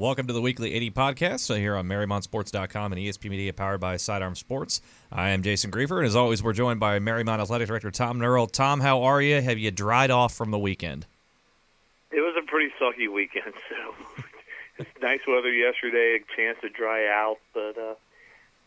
Welcome 0.00 0.26
to 0.28 0.32
the 0.32 0.40
Weekly 0.40 0.74
AD 0.74 0.94
podcast 0.94 1.54
here 1.54 1.76
on 1.76 1.86
MariemontSports.com 1.86 2.92
and 2.92 2.98
ESP 2.98 3.28
Media 3.28 3.52
powered 3.52 3.80
by 3.80 3.98
Sidearm 3.98 4.34
Sports. 4.34 4.80
I 5.12 5.28
am 5.28 5.42
Jason 5.42 5.70
Grefer, 5.70 5.98
and 5.98 6.06
as 6.06 6.16
always, 6.16 6.42
we're 6.42 6.54
joined 6.54 6.80
by 6.80 6.98
Mariemont 6.98 7.38
Athletic 7.38 7.68
Director 7.68 7.90
Tom 7.90 8.18
Nerl. 8.18 8.50
Tom, 8.50 8.80
how 8.80 9.02
are 9.02 9.20
you? 9.20 9.42
Have 9.42 9.58
you 9.58 9.70
dried 9.70 10.10
off 10.10 10.32
from 10.32 10.52
the 10.52 10.58
weekend? 10.58 11.04
It 12.10 12.20
was 12.20 12.34
a 12.42 12.46
pretty 12.46 12.72
sucky 12.80 13.12
weekend, 13.12 13.52
so 13.68 14.24
it's 14.78 14.88
nice 15.02 15.20
weather 15.28 15.52
yesterday, 15.52 16.16
a 16.16 16.34
chance 16.34 16.56
to 16.62 16.70
dry 16.70 17.06
out, 17.06 17.36
but 17.52 17.76
uh, 17.76 17.94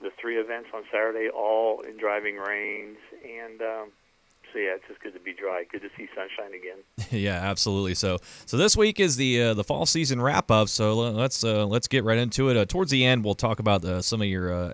the 0.04 0.12
three 0.22 0.38
events 0.38 0.70
on 0.72 0.84
Saturday 0.92 1.30
all 1.30 1.82
in 1.82 1.98
driving 1.98 2.38
rains, 2.38 3.00
and 3.26 3.60
um, 3.60 3.88
so 4.54 4.60
yeah, 4.60 4.76
it's 4.76 4.88
just 4.88 5.02
good 5.02 5.14
to 5.14 5.20
be 5.20 5.34
dry. 5.34 5.64
Good 5.70 5.82
to 5.82 5.90
see 5.98 6.08
sunshine 6.16 6.54
again. 6.54 6.78
yeah, 7.12 7.50
absolutely. 7.50 7.96
So, 7.96 8.20
so 8.46 8.56
this 8.56 8.78
week 8.78 9.00
is 9.00 9.16
the 9.16 9.42
uh, 9.42 9.54
the 9.56 9.64
fall 9.64 9.86
season 9.86 10.22
wrap 10.22 10.52
up. 10.52 10.70
So 10.70 10.94
let's 10.94 11.44
uh, 11.44 11.66
let's 11.66 11.88
get 11.88 12.04
right 12.04 12.18
into 12.18 12.50
it. 12.50 12.58
Uh, 12.58 12.66
towards 12.66 12.92
the 12.92 13.04
end, 13.04 13.26
we'll 13.26 13.34
talk 13.34 13.60
about 13.60 13.84
uh, 13.84 14.02
some 14.02 14.22
of 14.22 14.28
your 14.28 14.54
uh, 14.54 14.74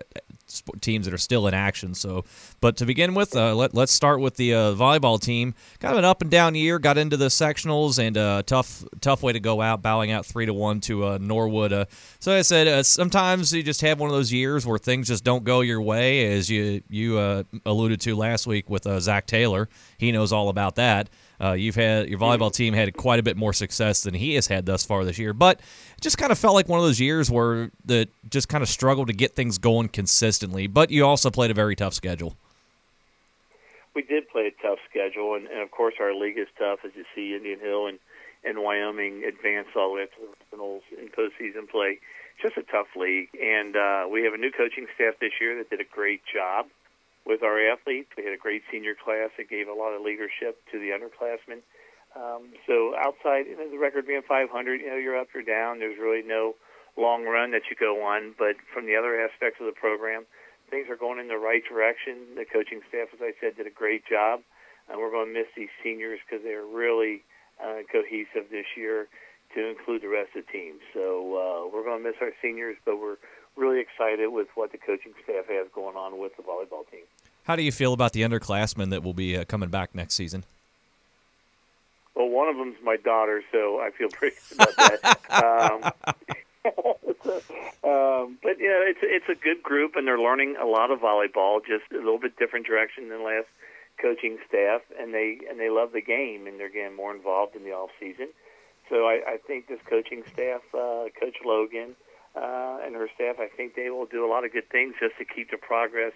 teams 0.80 1.06
that 1.06 1.14
are 1.14 1.18
still 1.18 1.46
in 1.46 1.54
action. 1.54 1.94
So, 1.94 2.24
but 2.60 2.76
to 2.78 2.86
begin 2.86 3.14
with, 3.14 3.34
uh, 3.34 3.54
let 3.54 3.74
let's 3.74 3.92
start 3.92 4.20
with 4.20 4.36
the 4.36 4.54
uh, 4.54 4.58
volleyball 4.74 5.20
team. 5.20 5.54
Kind 5.78 5.92
of 5.92 5.98
an 5.98 6.04
up 6.04 6.22
and 6.22 6.30
down 6.30 6.54
year. 6.54 6.78
Got 6.78 6.98
into 6.98 7.16
the 7.16 7.26
sectionals 7.26 7.98
and 7.98 8.16
a 8.16 8.42
tough 8.46 8.84
tough 9.00 9.22
way 9.22 9.32
to 9.32 9.40
go 9.40 9.60
out, 9.60 9.82
bowing 9.82 10.10
out 10.10 10.26
three 10.26 10.46
to 10.46 10.54
one 10.54 10.80
to 10.82 11.06
uh, 11.06 11.18
Norwood. 11.20 11.86
so 12.18 12.32
I 12.32 12.42
said 12.42 12.84
sometimes 12.86 13.52
you 13.52 13.62
just 13.62 13.80
have 13.80 14.00
one 14.00 14.10
of 14.10 14.16
those 14.16 14.32
years 14.32 14.66
where 14.66 14.78
things 14.78 15.08
just 15.08 15.24
don't 15.24 15.44
go 15.44 15.60
your 15.60 15.80
way, 15.80 16.32
as 16.36 16.50
you 16.50 16.82
you 16.88 17.44
alluded 17.64 18.00
to 18.02 18.16
last 18.16 18.46
week 18.46 18.68
with 18.70 18.84
Zach 19.00 19.26
Taylor. 19.26 19.68
He 19.98 20.12
knows 20.12 20.32
all 20.32 20.48
about 20.48 20.76
that. 20.76 21.08
Uh, 21.40 21.52
you've 21.52 21.74
had 21.74 22.08
your 22.08 22.18
volleyball 22.18 22.52
team 22.52 22.74
had 22.74 22.94
quite 22.94 23.18
a 23.18 23.22
bit 23.22 23.36
more 23.36 23.52
success 23.52 24.02
than 24.02 24.12
he 24.12 24.34
has 24.34 24.46
had 24.46 24.66
thus 24.66 24.84
far 24.84 25.04
this 25.04 25.18
year, 25.18 25.32
but 25.32 25.58
it 25.58 26.00
just 26.02 26.18
kind 26.18 26.30
of 26.30 26.38
felt 26.38 26.54
like 26.54 26.68
one 26.68 26.78
of 26.78 26.84
those 26.84 27.00
years 27.00 27.30
where 27.30 27.70
that 27.86 28.08
just 28.28 28.48
kind 28.48 28.62
of 28.62 28.68
struggled 28.68 29.06
to 29.06 29.14
get 29.14 29.34
things 29.34 29.56
going 29.56 29.88
consistently. 29.88 30.66
But 30.66 30.90
you 30.90 31.06
also 31.06 31.30
played 31.30 31.50
a 31.50 31.54
very 31.54 31.74
tough 31.74 31.94
schedule. 31.94 32.36
We 33.94 34.02
did 34.02 34.28
play 34.28 34.52
a 34.52 34.62
tough 34.62 34.78
schedule, 34.88 35.34
and, 35.34 35.46
and 35.46 35.60
of 35.62 35.70
course 35.70 35.94
our 35.98 36.14
league 36.14 36.38
is 36.38 36.48
tough, 36.58 36.80
as 36.84 36.92
you 36.94 37.04
see 37.14 37.34
Indian 37.34 37.58
Hill 37.58 37.86
and 37.86 37.98
and 38.42 38.58
Wyoming 38.58 39.24
advance 39.24 39.68
all 39.76 39.90
the 39.90 39.96
way 39.96 40.02
up 40.04 40.10
to 40.12 40.20
the 40.20 40.36
finals 40.50 40.82
in 40.96 41.08
postseason 41.08 41.68
play. 41.68 41.98
Just 42.40 42.56
a 42.56 42.62
tough 42.62 42.86
league, 42.96 43.28
and 43.36 43.76
uh, 43.76 44.08
we 44.10 44.24
have 44.24 44.32
a 44.32 44.38
new 44.38 44.50
coaching 44.50 44.86
staff 44.94 45.14
this 45.20 45.32
year 45.40 45.56
that 45.58 45.68
did 45.68 45.80
a 45.80 45.84
great 45.84 46.22
job 46.24 46.66
with 47.26 47.42
our 47.42 47.60
athletes. 47.60 48.10
We 48.16 48.24
had 48.24 48.32
a 48.32 48.40
great 48.40 48.62
senior 48.70 48.94
class 48.94 49.30
that 49.36 49.48
gave 49.48 49.68
a 49.68 49.74
lot 49.74 49.92
of 49.92 50.02
leadership 50.02 50.60
to 50.72 50.78
the 50.78 50.90
underclassmen. 50.90 51.62
Um, 52.16 52.50
so 52.66 52.94
outside, 52.98 53.46
you 53.46 53.56
know, 53.56 53.70
the 53.70 53.78
record 53.78 54.06
being 54.06 54.22
500, 54.26 54.80
you 54.80 54.90
know, 54.90 54.96
you're 54.96 55.18
up 55.18 55.28
or 55.34 55.42
down. 55.42 55.78
There's 55.78 55.98
really 55.98 56.26
no 56.26 56.54
long 56.96 57.24
run 57.24 57.52
that 57.52 57.70
you 57.70 57.76
go 57.78 58.02
on. 58.02 58.34
But 58.36 58.56
from 58.74 58.86
the 58.86 58.96
other 58.96 59.20
aspects 59.20 59.60
of 59.60 59.66
the 59.66 59.76
program, 59.78 60.26
things 60.70 60.88
are 60.90 60.96
going 60.96 61.18
in 61.18 61.28
the 61.28 61.38
right 61.38 61.62
direction. 61.62 62.34
The 62.34 62.44
coaching 62.44 62.80
staff, 62.88 63.08
as 63.14 63.20
I 63.22 63.32
said, 63.40 63.56
did 63.56 63.66
a 63.66 63.74
great 63.74 64.02
job. 64.06 64.40
And 64.90 64.98
we're 64.98 65.10
going 65.10 65.30
to 65.30 65.34
miss 65.38 65.46
these 65.56 65.70
seniors 65.84 66.18
because 66.26 66.42
they're 66.42 66.66
really 66.66 67.22
uh, 67.62 67.86
cohesive 67.92 68.50
this 68.50 68.66
year 68.76 69.06
to 69.54 69.68
include 69.68 70.02
the 70.02 70.10
rest 70.10 70.34
of 70.34 70.46
the 70.46 70.50
team. 70.50 70.82
So 70.94 71.38
uh, 71.38 71.70
we're 71.70 71.84
going 71.84 72.02
to 72.02 72.06
miss 72.08 72.18
our 72.20 72.34
seniors, 72.42 72.76
but 72.84 72.98
we're 72.98 73.18
really 73.56 73.80
excited 73.80 74.28
with 74.28 74.48
what 74.54 74.72
the 74.72 74.78
coaching 74.78 75.12
staff 75.24 75.46
has 75.48 75.66
going 75.74 75.96
on 75.96 76.18
with 76.18 76.36
the 76.36 76.42
volleyball 76.42 76.88
team. 76.90 77.02
How 77.44 77.56
do 77.56 77.62
you 77.62 77.72
feel 77.72 77.92
about 77.92 78.12
the 78.12 78.22
underclassmen 78.22 78.90
that 78.90 79.02
will 79.02 79.14
be 79.14 79.36
uh, 79.36 79.44
coming 79.44 79.70
back 79.70 79.94
next 79.94 80.14
season? 80.14 80.44
Well, 82.14 82.28
one 82.28 82.48
of 82.48 82.56
them's 82.56 82.76
my 82.82 82.96
daughter, 82.96 83.42
so 83.50 83.80
I 83.80 83.90
feel 83.90 84.08
pretty 84.12 84.36
good 84.50 84.68
about 84.68 84.76
that. 84.76 85.42
um, 85.42 85.92
um, 87.84 88.38
but 88.42 88.58
yeah, 88.60 88.84
it's 88.84 89.00
it's 89.02 89.28
a 89.28 89.34
good 89.34 89.62
group, 89.62 89.96
and 89.96 90.06
they're 90.06 90.20
learning 90.20 90.56
a 90.60 90.66
lot 90.66 90.90
of 90.90 91.00
volleyball, 91.00 91.60
just 91.64 91.90
a 91.92 91.96
little 91.96 92.18
bit 92.18 92.36
different 92.38 92.66
direction 92.66 93.08
than 93.08 93.24
last 93.24 93.46
coaching 94.00 94.38
staff, 94.48 94.82
and 94.98 95.14
they 95.14 95.40
and 95.48 95.58
they 95.58 95.70
love 95.70 95.92
the 95.92 96.02
game, 96.02 96.46
and 96.46 96.60
they're 96.60 96.68
getting 96.68 96.96
more 96.96 97.14
involved 97.14 97.56
in 97.56 97.64
the 97.64 97.72
off 97.72 97.90
season. 97.98 98.28
So 98.88 99.06
I, 99.06 99.22
I 99.26 99.36
think 99.46 99.68
this 99.68 99.80
coaching 99.88 100.24
staff, 100.32 100.62
uh, 100.74 101.06
Coach 101.18 101.36
Logan, 101.44 101.94
uh, 102.36 102.78
and 102.84 102.94
her 102.94 103.08
staff, 103.14 103.36
I 103.38 103.48
think 103.48 103.74
they 103.74 103.90
will 103.90 104.06
do 104.06 104.24
a 104.24 104.28
lot 104.28 104.44
of 104.44 104.52
good 104.52 104.68
things 104.70 104.94
just 105.00 105.18
to 105.18 105.24
keep 105.24 105.50
the 105.50 105.56
progress 105.56 106.12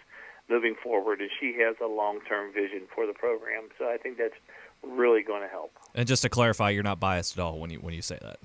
moving 0.48 0.74
forward. 0.80 1.20
And 1.20 1.30
she 1.40 1.56
has 1.60 1.76
a 1.82 1.86
long 1.86 2.20
term 2.28 2.52
vision 2.52 2.82
for 2.94 3.06
the 3.06 3.12
program, 3.12 3.64
so 3.78 3.86
I 3.86 3.96
think 3.96 4.18
that's 4.18 4.34
really 4.82 5.22
going 5.22 5.42
to 5.42 5.48
help. 5.48 5.72
And 5.94 6.06
just 6.06 6.22
to 6.22 6.28
clarify, 6.28 6.70
you're 6.70 6.82
not 6.82 7.00
biased 7.00 7.38
at 7.38 7.42
all 7.42 7.58
when 7.58 7.70
you 7.70 7.78
when 7.78 7.94
you 7.94 8.02
say 8.02 8.18
that. 8.22 8.38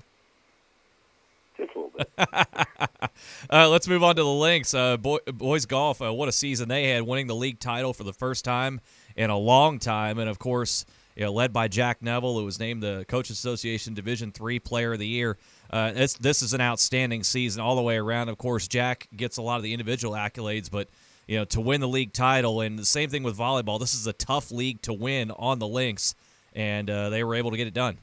Just 1.56 1.76
a 1.76 1.78
little 1.78 1.92
bit. 1.96 2.10
uh, 3.50 3.68
let's 3.68 3.86
move 3.86 4.02
on 4.02 4.16
to 4.16 4.22
the 4.22 4.28
Lynx. 4.28 4.74
Uh, 4.74 4.96
boy, 4.96 5.18
boys 5.32 5.66
golf. 5.66 6.00
Uh, 6.00 6.12
what 6.12 6.28
a 6.28 6.32
season 6.32 6.68
they 6.68 6.88
had, 6.88 7.02
winning 7.02 7.26
the 7.26 7.34
league 7.34 7.60
title 7.60 7.92
for 7.92 8.04
the 8.04 8.12
first 8.12 8.44
time 8.44 8.80
in 9.16 9.30
a 9.30 9.38
long 9.38 9.78
time, 9.78 10.18
and 10.18 10.28
of 10.28 10.38
course 10.38 10.84
you 11.16 11.24
know, 11.24 11.32
led 11.32 11.52
by 11.52 11.68
Jack 11.68 12.02
Neville, 12.02 12.38
who 12.38 12.44
was 12.44 12.58
named 12.58 12.82
the 12.82 13.04
Coaches 13.08 13.36
Association 13.36 13.92
Division 13.92 14.32
Three 14.32 14.58
Player 14.58 14.94
of 14.94 14.98
the 14.98 15.06
Year. 15.06 15.36
Uh, 15.72 15.92
this 15.92 16.14
this 16.14 16.42
is 16.42 16.52
an 16.52 16.60
outstanding 16.60 17.22
season 17.22 17.62
all 17.62 17.76
the 17.76 17.82
way 17.82 17.96
around. 17.96 18.28
Of 18.28 18.38
course, 18.38 18.66
Jack 18.66 19.08
gets 19.16 19.36
a 19.36 19.42
lot 19.42 19.56
of 19.56 19.62
the 19.62 19.72
individual 19.72 20.14
accolades, 20.14 20.70
but 20.70 20.88
you 21.26 21.38
know 21.38 21.44
to 21.46 21.60
win 21.60 21.80
the 21.80 21.88
league 21.88 22.12
title, 22.12 22.60
and 22.60 22.78
the 22.78 22.84
same 22.84 23.08
thing 23.08 23.22
with 23.22 23.36
volleyball. 23.38 23.78
This 23.78 23.94
is 23.94 24.06
a 24.06 24.12
tough 24.12 24.50
league 24.50 24.82
to 24.82 24.92
win 24.92 25.30
on 25.30 25.60
the 25.60 25.68
links, 25.68 26.14
and 26.54 26.90
uh, 26.90 27.10
they 27.10 27.22
were 27.22 27.36
able 27.36 27.52
to 27.52 27.56
get 27.56 27.68
it 27.68 27.74
done. 27.74 27.98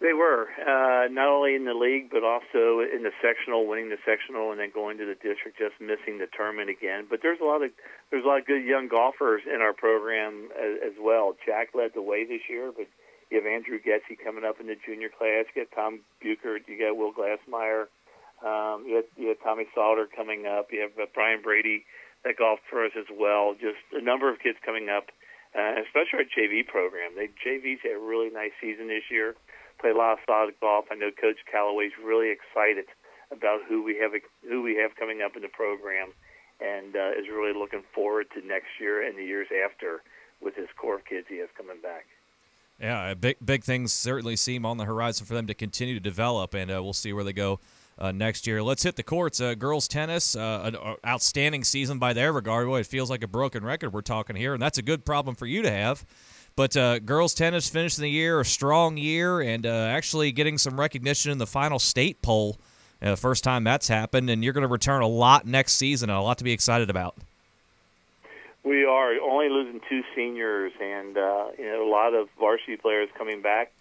They 0.00 0.12
were 0.12 0.48
uh, 0.58 1.06
not 1.12 1.28
only 1.28 1.54
in 1.54 1.64
the 1.64 1.74
league, 1.74 2.10
but 2.10 2.24
also 2.24 2.80
in 2.80 3.04
the 3.04 3.12
sectional, 3.22 3.68
winning 3.68 3.88
the 3.88 3.98
sectional, 4.04 4.50
and 4.50 4.58
then 4.58 4.72
going 4.74 4.98
to 4.98 5.06
the 5.06 5.14
district, 5.14 5.58
just 5.58 5.80
missing 5.80 6.18
the 6.18 6.26
tournament 6.26 6.70
again. 6.70 7.06
But 7.08 7.20
there's 7.22 7.38
a 7.38 7.44
lot 7.44 7.62
of 7.62 7.70
there's 8.10 8.24
a 8.24 8.26
lot 8.26 8.40
of 8.40 8.46
good 8.46 8.64
young 8.64 8.88
golfers 8.88 9.42
in 9.46 9.60
our 9.60 9.72
program 9.72 10.48
as, 10.58 10.90
as 10.90 10.92
well. 11.00 11.36
Jack 11.46 11.68
led 11.72 11.94
the 11.94 12.02
way 12.02 12.24
this 12.24 12.42
year, 12.50 12.72
but 12.76 12.88
you 13.32 13.40
have 13.40 13.48
Andrew 13.48 13.80
Getzy 13.80 14.20
coming 14.20 14.44
up 14.44 14.60
in 14.60 14.68
the 14.68 14.76
junior 14.76 15.08
class. 15.08 15.48
You 15.56 15.64
got 15.64 15.72
Tom 15.72 16.04
Buchert. 16.20 16.68
You 16.68 16.76
got 16.76 17.00
Will 17.00 17.16
Glassmeyer. 17.16 17.88
Um, 18.44 18.84
you, 18.84 19.00
have, 19.00 19.08
you 19.16 19.28
have 19.32 19.40
Tommy 19.40 19.64
Salter 19.72 20.04
coming 20.04 20.44
up. 20.44 20.68
You 20.68 20.84
have 20.84 20.92
uh, 21.00 21.08
Brian 21.14 21.40
Brady 21.40 21.88
that 22.28 22.36
golfed 22.36 22.68
for 22.68 22.84
us 22.84 22.92
as 22.92 23.08
well. 23.08 23.56
Just 23.56 23.80
a 23.96 24.04
number 24.04 24.28
of 24.28 24.36
kids 24.44 24.58
coming 24.60 24.92
up, 24.92 25.08
uh, 25.56 25.80
especially 25.80 26.20
our 26.20 26.28
JV 26.28 26.60
program. 26.66 27.16
They 27.16 27.32
JV's 27.40 27.80
had 27.80 27.96
a 27.96 28.04
really 28.04 28.28
nice 28.28 28.52
season 28.60 28.92
this 28.92 29.08
year 29.08 29.34
play 29.82 29.90
a 29.90 29.98
lot 29.98 30.14
of 30.14 30.18
solid 30.24 30.54
golf. 30.60 30.86
I 30.92 30.94
know 30.94 31.10
Coach 31.10 31.42
Callaway's 31.50 31.96
really 31.98 32.30
excited 32.30 32.86
about 33.34 33.66
who 33.66 33.82
we 33.82 33.98
have 33.98 34.12
who 34.48 34.62
we 34.62 34.76
have 34.76 34.94
coming 34.94 35.20
up 35.20 35.34
in 35.34 35.42
the 35.42 35.50
program, 35.50 36.14
and 36.60 36.94
uh, 36.94 37.18
is 37.18 37.26
really 37.26 37.52
looking 37.52 37.82
forward 37.94 38.30
to 38.38 38.46
next 38.46 38.78
year 38.78 39.02
and 39.02 39.18
the 39.18 39.24
years 39.24 39.48
after 39.50 40.02
with 40.40 40.54
his 40.54 40.68
core 40.78 41.02
of 41.02 41.04
kids 41.04 41.26
he 41.28 41.38
has 41.38 41.48
coming 41.56 41.80
back. 41.82 42.06
Yeah, 42.82 43.14
big 43.14 43.36
big 43.44 43.62
things 43.62 43.92
certainly 43.92 44.34
seem 44.34 44.66
on 44.66 44.76
the 44.76 44.84
horizon 44.84 45.24
for 45.24 45.34
them 45.34 45.46
to 45.46 45.54
continue 45.54 45.94
to 45.94 46.00
develop, 46.00 46.52
and 46.52 46.68
uh, 46.68 46.82
we'll 46.82 46.92
see 46.92 47.12
where 47.12 47.22
they 47.22 47.32
go 47.32 47.60
uh, 47.96 48.10
next 48.10 48.44
year. 48.44 48.60
Let's 48.60 48.82
hit 48.82 48.96
the 48.96 49.04
courts. 49.04 49.40
Uh, 49.40 49.54
girls 49.54 49.86
tennis, 49.86 50.34
uh, 50.34 50.62
an 50.64 50.76
uh, 50.76 50.96
outstanding 51.06 51.62
season 51.62 52.00
by 52.00 52.12
their 52.12 52.32
regard. 52.32 52.66
Boy, 52.66 52.80
it 52.80 52.86
feels 52.86 53.08
like 53.08 53.22
a 53.22 53.28
broken 53.28 53.64
record 53.64 53.92
we're 53.92 54.00
talking 54.00 54.34
here, 54.34 54.52
and 54.52 54.60
that's 54.60 54.78
a 54.78 54.82
good 54.82 55.04
problem 55.04 55.36
for 55.36 55.46
you 55.46 55.62
to 55.62 55.70
have. 55.70 56.04
But 56.56 56.76
uh, 56.76 56.98
girls 56.98 57.34
tennis 57.34 57.68
finishing 57.68 58.02
the 58.02 58.10
year 58.10 58.40
a 58.40 58.44
strong 58.44 58.96
year 58.96 59.40
and 59.40 59.64
uh, 59.64 59.70
actually 59.70 60.32
getting 60.32 60.58
some 60.58 60.78
recognition 60.78 61.30
in 61.30 61.38
the 61.38 61.46
final 61.46 61.78
state 61.78 62.20
poll. 62.20 62.58
Uh, 63.00 63.14
first 63.14 63.44
time 63.44 63.62
that's 63.62 63.86
happened, 63.86 64.28
and 64.28 64.42
you're 64.42 64.52
going 64.52 64.62
to 64.62 64.68
return 64.68 65.02
a 65.02 65.08
lot 65.08 65.46
next 65.46 65.74
season. 65.74 66.10
A 66.10 66.20
lot 66.20 66.38
to 66.38 66.44
be 66.44 66.52
excited 66.52 66.90
about. 66.90 67.16
We 68.64 68.84
are 68.84 69.18
only 69.20 69.48
losing 69.48 69.80
two 69.88 70.02
seniors, 70.14 70.72
and 70.80 71.16
uh, 71.18 71.46
you 71.58 71.66
know 71.66 71.86
a 71.86 71.90
lot 71.90 72.14
of 72.14 72.28
varsity 72.38 72.76
players 72.76 73.08
coming 73.18 73.42
back. 73.42 73.72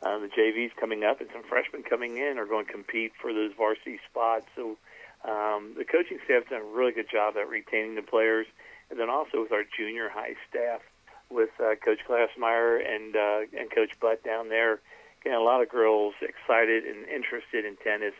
Uh, 0.00 0.18
the 0.20 0.28
JVs 0.28 0.76
coming 0.78 1.02
up, 1.02 1.20
and 1.20 1.28
some 1.32 1.42
freshmen 1.42 1.82
coming 1.82 2.18
in 2.18 2.38
are 2.38 2.46
going 2.46 2.66
to 2.66 2.72
compete 2.72 3.12
for 3.20 3.32
those 3.32 3.50
varsity 3.56 3.98
spots. 4.08 4.46
So 4.54 4.76
um, 5.24 5.74
the 5.76 5.84
coaching 5.84 6.18
staff's 6.24 6.50
done 6.50 6.62
a 6.62 6.64
really 6.64 6.92
good 6.92 7.10
job 7.10 7.34
at 7.36 7.48
retaining 7.48 7.96
the 7.96 8.02
players, 8.02 8.46
and 8.90 9.00
then 9.00 9.10
also 9.10 9.42
with 9.42 9.50
our 9.50 9.64
junior 9.76 10.08
high 10.08 10.34
staff 10.48 10.82
with 11.30 11.50
uh, 11.60 11.74
Coach 11.84 11.98
Glassmeyer 12.08 12.78
and 12.78 13.16
uh, 13.16 13.58
and 13.58 13.70
Coach 13.74 13.90
Butt 14.00 14.22
down 14.22 14.48
there, 14.48 14.80
getting 15.24 15.38
a 15.38 15.42
lot 15.42 15.62
of 15.62 15.68
girls 15.68 16.14
excited 16.22 16.84
and 16.84 17.06
interested 17.08 17.64
in 17.64 17.76
tennis, 17.82 18.14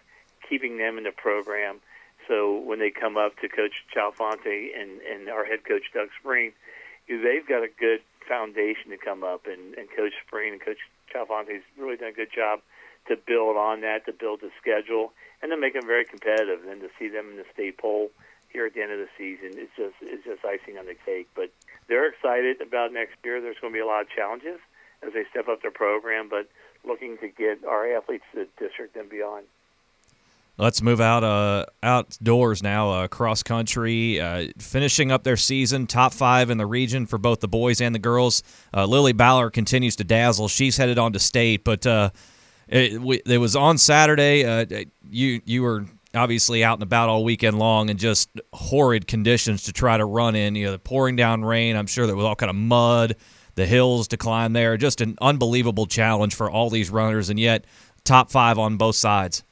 keeping 0.49 0.79
them 0.79 0.99
in 0.99 1.05
the 1.05 1.13
program. 1.13 1.81
So 2.29 2.61
when 2.61 2.79
they 2.79 2.91
come 2.91 3.17
up 3.17 3.37
to 3.41 3.49
Coach 3.49 3.85
Chalfonte 3.95 4.79
and 4.79 5.01
and 5.01 5.29
our 5.29 5.45
head 5.45 5.65
coach 5.65 5.85
Doug 5.95 6.09
Spring, 6.21 6.53
they've 7.09 7.47
got 7.49 7.65
a 7.65 7.69
good 7.69 8.01
foundation 8.29 8.91
to 8.91 8.99
come 8.99 9.25
up, 9.25 9.47
and, 9.47 9.75
and 9.75 9.89
Coach 9.89 10.13
Spring 10.27 10.53
and 10.53 10.61
Coach 10.61 10.79
Chalfonte's 11.13 11.65
really 11.79 11.97
done 11.97 12.11
a 12.11 12.13
good 12.13 12.31
job 12.31 12.61
to 13.09 13.17
build 13.17 13.57
on 13.57 13.81
that, 13.81 14.05
to 14.05 14.13
build 14.13 14.43
the 14.43 14.51
schedule, 14.61 15.13
and 15.41 15.51
to 15.51 15.57
make 15.57 15.73
them 15.73 15.87
very 15.87 16.05
competitive. 16.05 16.61
And 16.69 16.83
to 16.83 16.91
see 16.99 17.09
them 17.09 17.31
in 17.31 17.37
the 17.37 17.49
state 17.53 17.79
poll 17.79 18.11
here 18.53 18.67
at 18.67 18.75
the 18.75 18.83
end 18.83 18.93
of 18.93 18.99
the 18.99 19.09
season, 19.17 19.57
it's 19.57 19.73
just 19.77 19.97
it's 20.03 20.25
just 20.25 20.45
icing 20.45 20.77
on 20.77 20.87
the 20.87 20.95
cake. 20.95 21.29
But 21.35 21.51
they're 21.89 22.09
excited 22.09 22.61
about 22.61 22.93
next 22.93 23.17
year. 23.25 23.41
There's 23.41 23.57
going 23.61 23.73
to 23.73 23.77
be 23.77 23.83
a 23.83 23.87
lot 23.87 24.03
of 24.03 24.11
challenges 24.11 24.61
as 25.03 25.15
they 25.15 25.25
step 25.31 25.49
up 25.49 25.63
their 25.63 25.73
program, 25.73 26.29
but 26.29 26.49
looking 26.85 27.17
to 27.19 27.29
get 27.29 27.65
our 27.65 27.89
athletes 27.97 28.25
to 28.35 28.45
the 28.45 28.49
district 28.61 28.97
and 28.97 29.09
beyond. 29.09 29.47
Let's 30.59 30.83
move 30.83 31.01
out 31.01 31.23
uh, 31.23 31.67
outdoors 31.85 32.65
now. 32.65 32.91
Uh, 32.91 33.09
cross 33.09 33.45
country, 33.45 34.21
uh, 34.21 34.49
finishing 34.59 35.13
up 35.13 35.23
their 35.23 35.37
season, 35.37 35.87
top 35.87 36.13
five 36.13 36.51
in 36.51 36.59
the 36.59 36.67
region 36.67 37.07
for 37.07 37.17
both 37.17 37.39
the 37.39 37.47
boys 37.47 37.81
and 37.81 37.95
the 37.95 38.01
girls. 38.01 38.43
Uh, 38.75 38.85
Lily 38.85 39.13
Ballard 39.13 39.53
continues 39.53 39.95
to 39.97 40.05
dazzle. 40.05 40.49
She's 40.49 40.77
headed 40.77 40.99
on 40.99 41.13
to 41.13 41.21
state, 41.21 41.63
but 41.63 41.87
uh, 41.87 42.11
it, 42.67 43.23
it 43.25 43.39
was 43.39 43.55
on 43.55 43.79
Saturday. 43.79 44.45
Uh, 44.45 44.85
you 45.09 45.41
you 45.45 45.63
were 45.63 45.87
obviously 46.13 46.65
out 46.65 46.75
and 46.75 46.83
about 46.83 47.09
all 47.09 47.23
weekend 47.23 47.57
long, 47.57 47.89
and 47.89 47.97
just 47.97 48.29
horrid 48.53 49.07
conditions 49.07 49.63
to 49.63 49.73
try 49.73 49.97
to 49.97 50.05
run 50.05 50.35
in. 50.35 50.57
You 50.57 50.67
know, 50.67 50.73
the 50.73 50.81
pouring 50.81 51.15
down 51.15 51.45
rain. 51.45 51.77
I'm 51.77 51.87
sure 51.87 52.05
there 52.09 52.17
was 52.17 52.25
all 52.25 52.35
kind 52.35 52.51
of 52.51 52.57
mud, 52.57 53.15
the 53.55 53.65
hills 53.65 54.09
to 54.09 54.17
climb 54.17 54.55
there. 54.55 54.77
Just 54.77 55.01
an 55.01 55.17
unbelievable 55.21 55.87
challenge 55.87 56.35
for 56.35 56.51
all 56.51 56.69
these 56.69 56.91
runners, 56.91 57.31
and 57.31 57.39
yet 57.39 57.65
top 58.03 58.33
five 58.33 58.59
on 58.59 58.77
both 58.77 58.97
sides. 58.97 59.45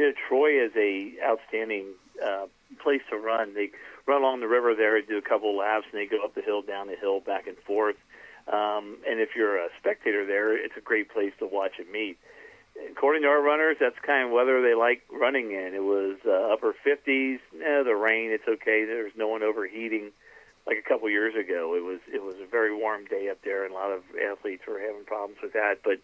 You 0.00 0.06
know, 0.06 0.12
Troy 0.28 0.64
is 0.64 0.72
a 0.76 1.12
outstanding 1.22 1.88
uh, 2.24 2.46
place 2.82 3.02
to 3.10 3.18
run. 3.18 3.52
They 3.52 3.68
run 4.06 4.22
along 4.22 4.40
the 4.40 4.48
river 4.48 4.74
there, 4.74 4.98
do 5.02 5.18
a 5.18 5.20
couple 5.20 5.54
laps, 5.54 5.84
and 5.92 6.00
they 6.00 6.06
go 6.06 6.24
up 6.24 6.34
the 6.34 6.40
hill, 6.40 6.62
down 6.62 6.86
the 6.86 6.96
hill, 6.96 7.20
back 7.20 7.46
and 7.46 7.58
forth. 7.58 7.96
Um, 8.50 8.96
and 9.06 9.20
if 9.20 9.36
you're 9.36 9.58
a 9.58 9.68
spectator 9.78 10.24
there, 10.24 10.56
it's 10.56 10.72
a 10.78 10.80
great 10.80 11.10
place 11.10 11.34
to 11.40 11.46
watch 11.46 11.72
it 11.78 11.92
meet. 11.92 12.16
According 12.90 13.24
to 13.24 13.28
our 13.28 13.42
runners, 13.42 13.76
that's 13.78 13.98
kind 13.98 14.24
of 14.24 14.32
weather 14.32 14.62
they 14.62 14.74
like 14.74 15.02
running 15.12 15.50
in. 15.50 15.74
It 15.74 15.84
was 15.84 16.16
uh, 16.26 16.50
upper 16.50 16.72
50s. 16.72 17.34
Eh, 17.36 17.82
the 17.82 17.94
rain, 17.94 18.30
it's 18.30 18.48
okay. 18.48 18.86
There's 18.86 19.12
no 19.18 19.28
one 19.28 19.42
overheating 19.42 20.12
like 20.66 20.78
a 20.78 20.88
couple 20.88 21.10
years 21.10 21.34
ago. 21.34 21.74
It 21.76 21.84
was 21.84 22.00
it 22.10 22.22
was 22.22 22.36
a 22.42 22.46
very 22.46 22.74
warm 22.74 23.04
day 23.04 23.28
up 23.28 23.42
there, 23.44 23.64
and 23.64 23.72
a 23.72 23.76
lot 23.76 23.92
of 23.92 24.02
athletes 24.16 24.62
were 24.66 24.80
having 24.80 25.04
problems 25.04 25.36
with 25.42 25.52
that. 25.52 25.80
But 25.84 26.00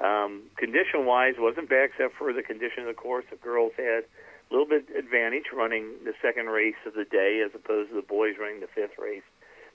um, 0.00 0.42
condition 0.56 1.04
wise, 1.04 1.34
wasn't 1.38 1.68
bad 1.68 1.90
except 1.92 2.16
for 2.16 2.32
the 2.32 2.42
condition 2.42 2.82
of 2.82 2.88
the 2.88 2.94
course. 2.94 3.24
The 3.30 3.36
girls 3.36 3.72
had 3.76 4.04
a 4.04 4.50
little 4.50 4.66
bit 4.66 4.88
advantage 4.96 5.52
running 5.54 5.92
the 6.04 6.14
second 6.22 6.46
race 6.46 6.80
of 6.86 6.94
the 6.94 7.04
day 7.04 7.42
as 7.44 7.52
opposed 7.54 7.90
to 7.90 7.96
the 7.96 8.06
boys 8.06 8.34
running 8.40 8.60
the 8.60 8.72
fifth 8.74 8.98
race. 8.98 9.26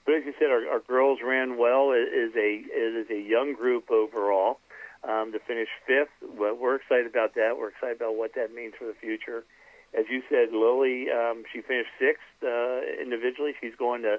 But 0.04 0.16
as 0.16 0.22
you 0.24 0.34
said, 0.38 0.50
our, 0.50 0.66
our 0.68 0.80
girls 0.80 1.18
ran 1.24 1.58
well. 1.58 1.90
It 1.92 2.10
is 2.10 2.34
a 2.36 2.62
it 2.66 3.06
is 3.06 3.10
a 3.10 3.20
young 3.20 3.54
group 3.54 3.90
overall. 3.90 4.58
Um, 5.06 5.30
to 5.30 5.38
finish 5.38 5.68
fifth, 5.86 6.10
well, 6.36 6.56
we're 6.56 6.76
excited 6.76 7.06
about 7.06 7.34
that. 7.34 7.54
We're 7.58 7.68
excited 7.68 7.96
about 7.96 8.16
what 8.16 8.34
that 8.34 8.52
means 8.52 8.74
for 8.76 8.86
the 8.86 8.94
future. 9.00 9.44
As 9.96 10.06
you 10.10 10.22
said, 10.28 10.50
Lily, 10.50 11.06
um, 11.10 11.44
she 11.52 11.60
finished 11.60 11.90
sixth 11.98 12.26
uh, 12.42 12.80
individually. 13.00 13.54
She's 13.60 13.76
going 13.78 14.02
to 14.02 14.18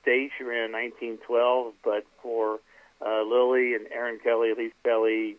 state. 0.00 0.30
She 0.38 0.44
ran 0.44 0.70
a 0.70 0.72
1912, 0.72 1.74
but 1.84 2.06
for 2.22 2.60
uh, 3.04 3.22
Lily 3.22 3.74
and 3.74 3.86
Aaron 3.92 4.18
Kelly, 4.22 4.52
Elise 4.52 4.72
Kelly, 4.84 5.36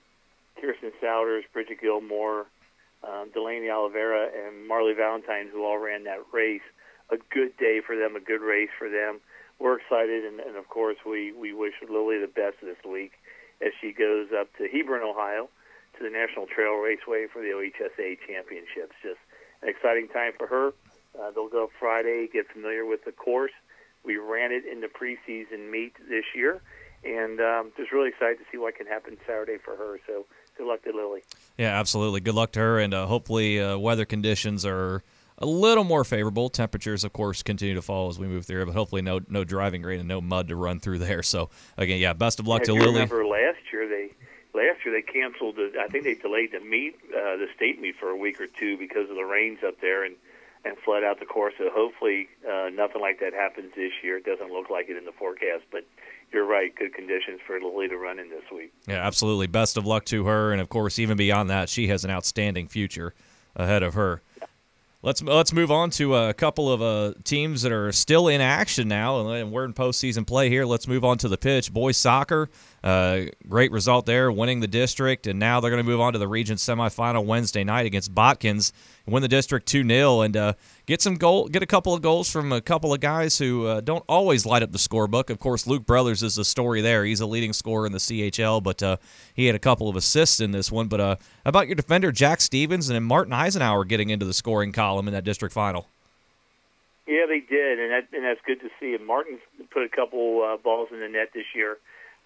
Kirsten 0.60 0.92
Souders, 1.02 1.44
Bridget 1.52 1.82
Gilmore, 1.82 2.46
um, 3.04 3.30
Delaney 3.34 3.70
Oliveira, 3.70 4.30
and 4.34 4.68
Marley 4.68 4.94
Valentine, 4.94 5.50
who 5.52 5.66
all 5.66 5.78
ran 5.78 6.04
that 6.06 6.20
race. 6.32 6.62
A 7.12 7.18
good 7.32 7.56
day 7.58 7.82
for 7.86 7.96
them, 7.96 8.16
a 8.16 8.20
good 8.20 8.42
race 8.42 8.70
for 8.78 8.90
them. 8.90 9.20
We're 9.60 9.78
excited, 9.78 10.26
and, 10.26 10.40
and 10.40 10.56
of 10.56 10.70
course, 10.70 10.98
we, 11.06 11.32
we 11.32 11.54
wish 11.54 11.74
Lily 11.88 12.20
the 12.20 12.28
best 12.28 12.58
this 12.62 12.78
week 12.90 13.14
as 13.62 13.72
she 13.80 13.92
goes 13.92 14.28
up 14.38 14.48
to 14.58 14.68
Hebron, 14.68 15.04
Ohio, 15.04 15.50
to 15.98 16.04
the 16.04 16.10
National 16.10 16.48
Trail 16.48 16.74
Raceway 16.74 17.28
for 17.32 17.42
the 17.42 17.50
OHSA 17.50 18.18
Championships. 18.26 18.96
Just 19.04 19.20
an 19.62 19.70
exciting 19.70 20.08
time 20.08 20.34
for 20.38 20.48
her. 20.48 20.74
Uh, 21.20 21.32
they'll 21.32 21.50
go 21.50 21.70
Friday, 21.80 22.28
get 22.32 22.50
familiar 22.52 22.86
with 22.86 23.06
the 23.06 23.12
course. 23.12 23.52
We 24.04 24.18
ran 24.18 24.52
it 24.52 24.66
in 24.66 24.82
the 24.82 24.88
preseason 24.88 25.72
meet 25.72 25.94
this 26.10 26.26
year, 26.36 26.62
and 27.06 27.40
um, 27.40 27.72
just 27.78 27.92
really 27.92 28.10
excited 28.10 28.40
to 28.40 28.46
see 28.52 28.58
what 28.58 28.76
can 28.76 28.88
happen 28.88 29.18
Saturday 29.26 29.58
for 29.64 29.76
her. 29.76 30.00
So 30.08 30.26
good 30.58 30.68
luck 30.68 30.84
to 30.84 30.92
Lily. 30.92 31.22
Yeah, 31.58 31.80
absolutely. 31.80 32.22
Good 32.22 32.36
luck 32.36 32.52
to 32.54 32.60
her, 32.60 32.80
and 32.80 32.94
uh, 32.94 33.06
hopefully 33.08 33.62
uh, 33.62 33.78
weather 33.78 34.06
conditions 34.06 34.66
are 34.66 35.04
a 35.38 35.46
little 35.46 35.84
more 35.84 36.04
favorable. 36.04 36.50
Temperatures, 36.50 37.04
of 37.04 37.14
course, 37.14 37.44
continue 37.44 37.76
to 37.76 37.82
fall 37.82 38.10
as 38.10 38.20
we 38.20 38.28
move 38.28 38.46
through, 38.46 38.66
but 38.66 38.74
hopefully 38.74 39.02
no 39.02 39.20
no 39.28 39.44
driving 39.44 39.84
rain 39.84 40.00
and 40.00 40.08
no 40.08 40.22
mud 40.22 40.48
to 40.48 40.56
run 40.56 40.80
through 40.80 41.00
there. 41.00 41.24
So 41.24 41.50
again, 41.78 42.00
yeah, 42.00 42.14
best 42.14 42.40
of 42.40 42.48
luck 42.48 42.62
If 42.62 42.68
to 42.68 42.74
Lily. 42.74 42.94
Remember 42.94 43.26
last 43.26 43.60
year 43.72 43.88
they 43.88 44.12
last 44.54 44.86
year 44.86 44.94
they 44.94 45.02
canceled. 45.02 45.56
The, 45.56 45.74
I 45.80 45.88
think 45.88 46.04
they 46.04 46.16
delayed 46.16 46.52
the 46.52 46.60
meet, 46.60 46.96
uh, 47.10 47.38
the 47.38 47.48
state 47.56 47.80
meet 47.80 47.96
for 48.00 48.10
a 48.10 48.18
week 48.18 48.40
or 48.40 48.48
two 48.48 48.78
because 48.78 49.10
of 49.10 49.16
the 49.16 49.24
rains 49.24 49.60
up 49.66 49.82
there 49.82 50.04
and 50.04 50.16
and 50.66 50.78
flood 50.86 51.04
out 51.04 51.20
the 51.20 51.26
course. 51.26 51.54
So 51.58 51.70
hopefully 51.74 52.28
uh, 52.48 52.70
nothing 52.74 53.02
like 53.02 53.20
that 53.20 53.34
happens 53.34 53.74
this 53.76 53.92
year. 54.02 54.18
It 54.18 54.26
doesn't 54.26 54.52
look 54.52 54.70
like 54.70 54.90
it 54.90 54.98
in 54.98 55.06
the 55.06 55.12
forecast, 55.12 55.64
but 55.72 55.86
you're 56.32 56.46
right. 56.46 56.74
Good 56.76 56.94
conditions 56.94 57.40
for 57.46 57.60
Lily 57.60 57.88
to 57.90 57.98
run 57.98 58.20
in 58.20 58.30
this 58.30 58.44
week. 58.54 58.74
Yeah, 58.88 59.06
absolutely. 59.06 59.48
Best 59.48 59.78
of 59.78 59.86
luck 59.86 60.06
to 60.06 60.26
her, 60.26 60.52
and 60.52 60.62
of 60.62 60.70
course, 60.70 61.00
even 61.00 61.18
beyond 61.18 61.50
that, 61.50 61.70
she 61.70 61.88
has 61.88 62.04
an 62.04 62.12
outstanding 62.12 62.68
future 62.68 63.14
ahead 63.56 63.84
of 63.84 63.94
her. 63.94 64.22
Let's 65.04 65.22
let's 65.22 65.52
move 65.52 65.70
on 65.70 65.90
to 65.92 66.16
a 66.16 66.34
couple 66.34 66.72
of 66.72 66.82
uh, 66.82 67.14
teams 67.26 67.62
that 67.64 67.74
are 67.74 67.92
still 67.92 68.30
in 68.30 68.40
action 68.40 68.88
now, 68.88 69.30
and 69.30 69.52
we're 69.52 69.66
in 69.66 69.74
postseason 69.74 70.26
play 70.26 70.50
here. 70.50 70.64
Let's 70.64 70.88
move 70.88 71.04
on 71.04 71.18
to 71.18 71.28
the 71.28 71.38
pitch. 71.38 71.74
Boys 71.74 71.98
soccer, 71.98 72.50
uh, 72.84 73.22
great 73.48 73.72
result 73.72 74.06
there, 74.06 74.30
winning 74.30 74.60
the 74.60 74.68
district, 74.68 75.26
and 75.26 75.40
now 75.40 75.62
they're 75.62 75.72
going 75.72 75.84
to 75.84 75.90
move 75.90 76.02
on 76.02 76.12
to 76.12 76.20
the 76.20 76.28
region 76.28 76.58
semifinal 76.58 77.26
Wednesday 77.26 77.64
night 77.64 77.86
against 77.86 78.14
Botkins, 78.14 78.74
win 79.06 79.22
the 79.22 79.30
district 79.30 79.68
two 79.68 79.88
0 79.88 80.22
and 80.22 80.36
uh, 80.36 80.54
get 80.86 81.02
some 81.02 81.16
goal, 81.16 81.48
get 81.48 81.64
a 81.64 81.66
couple 81.66 81.94
of 81.94 82.02
goals 82.02 82.30
from 82.30 82.52
a 82.52 82.60
couple 82.60 82.94
of 82.94 83.00
guys 83.00 83.38
who 83.38 83.68
uh, 83.68 83.80
don't 83.80 84.04
always 84.10 84.46
light 84.46 84.64
up 84.64 84.74
the 84.74 84.78
scorebook. 84.78 85.30
Of 85.30 85.40
course, 85.40 85.66
Luke 85.66 85.86
Brothers 85.86 86.24
is 86.24 86.36
the 86.36 86.44
story 86.44 86.82
there. 86.82 87.06
He's 87.06 87.22
a 87.22 87.26
leading 87.26 87.54
scorer 87.54 87.86
in 87.86 87.94
the 87.94 88.00
CHL, 88.00 88.62
but 88.62 88.84
uh, 88.84 88.98
he 89.34 89.46
had 89.46 89.56
a 89.56 89.60
couple 89.60 89.88
of 89.88 89.96
assists 89.96 90.42
in 90.42 90.52
this 90.52 90.70
one. 90.70 90.88
But 90.88 91.00
uh, 91.00 91.16
about 91.46 91.68
your 91.68 91.76
defender 91.76 92.12
Jack 92.12 92.42
Stevens 92.42 92.90
and 92.90 93.06
Martin 93.06 93.32
Eisenhower 93.32 93.86
getting 93.86 94.10
into 94.10 94.26
the 94.26 94.34
scoring 94.34 94.74
column 94.74 95.08
in 95.08 95.14
that 95.14 95.24
district 95.24 95.54
final? 95.54 95.88
Yeah, 97.08 97.26
they 97.28 97.40
did, 97.40 97.80
and 97.80 97.92
that, 97.92 98.08
and 98.14 98.26
that's 98.26 98.42
good 98.46 98.60
to 98.60 98.70
see. 98.80 98.94
And 98.94 99.06
Martin 99.06 99.40
put 99.72 99.84
a 99.84 99.90
couple 99.90 100.58
balls 100.62 100.90
in 100.92 101.00
the 101.00 101.08
net 101.08 101.30
this 101.34 101.46
year. 101.56 101.78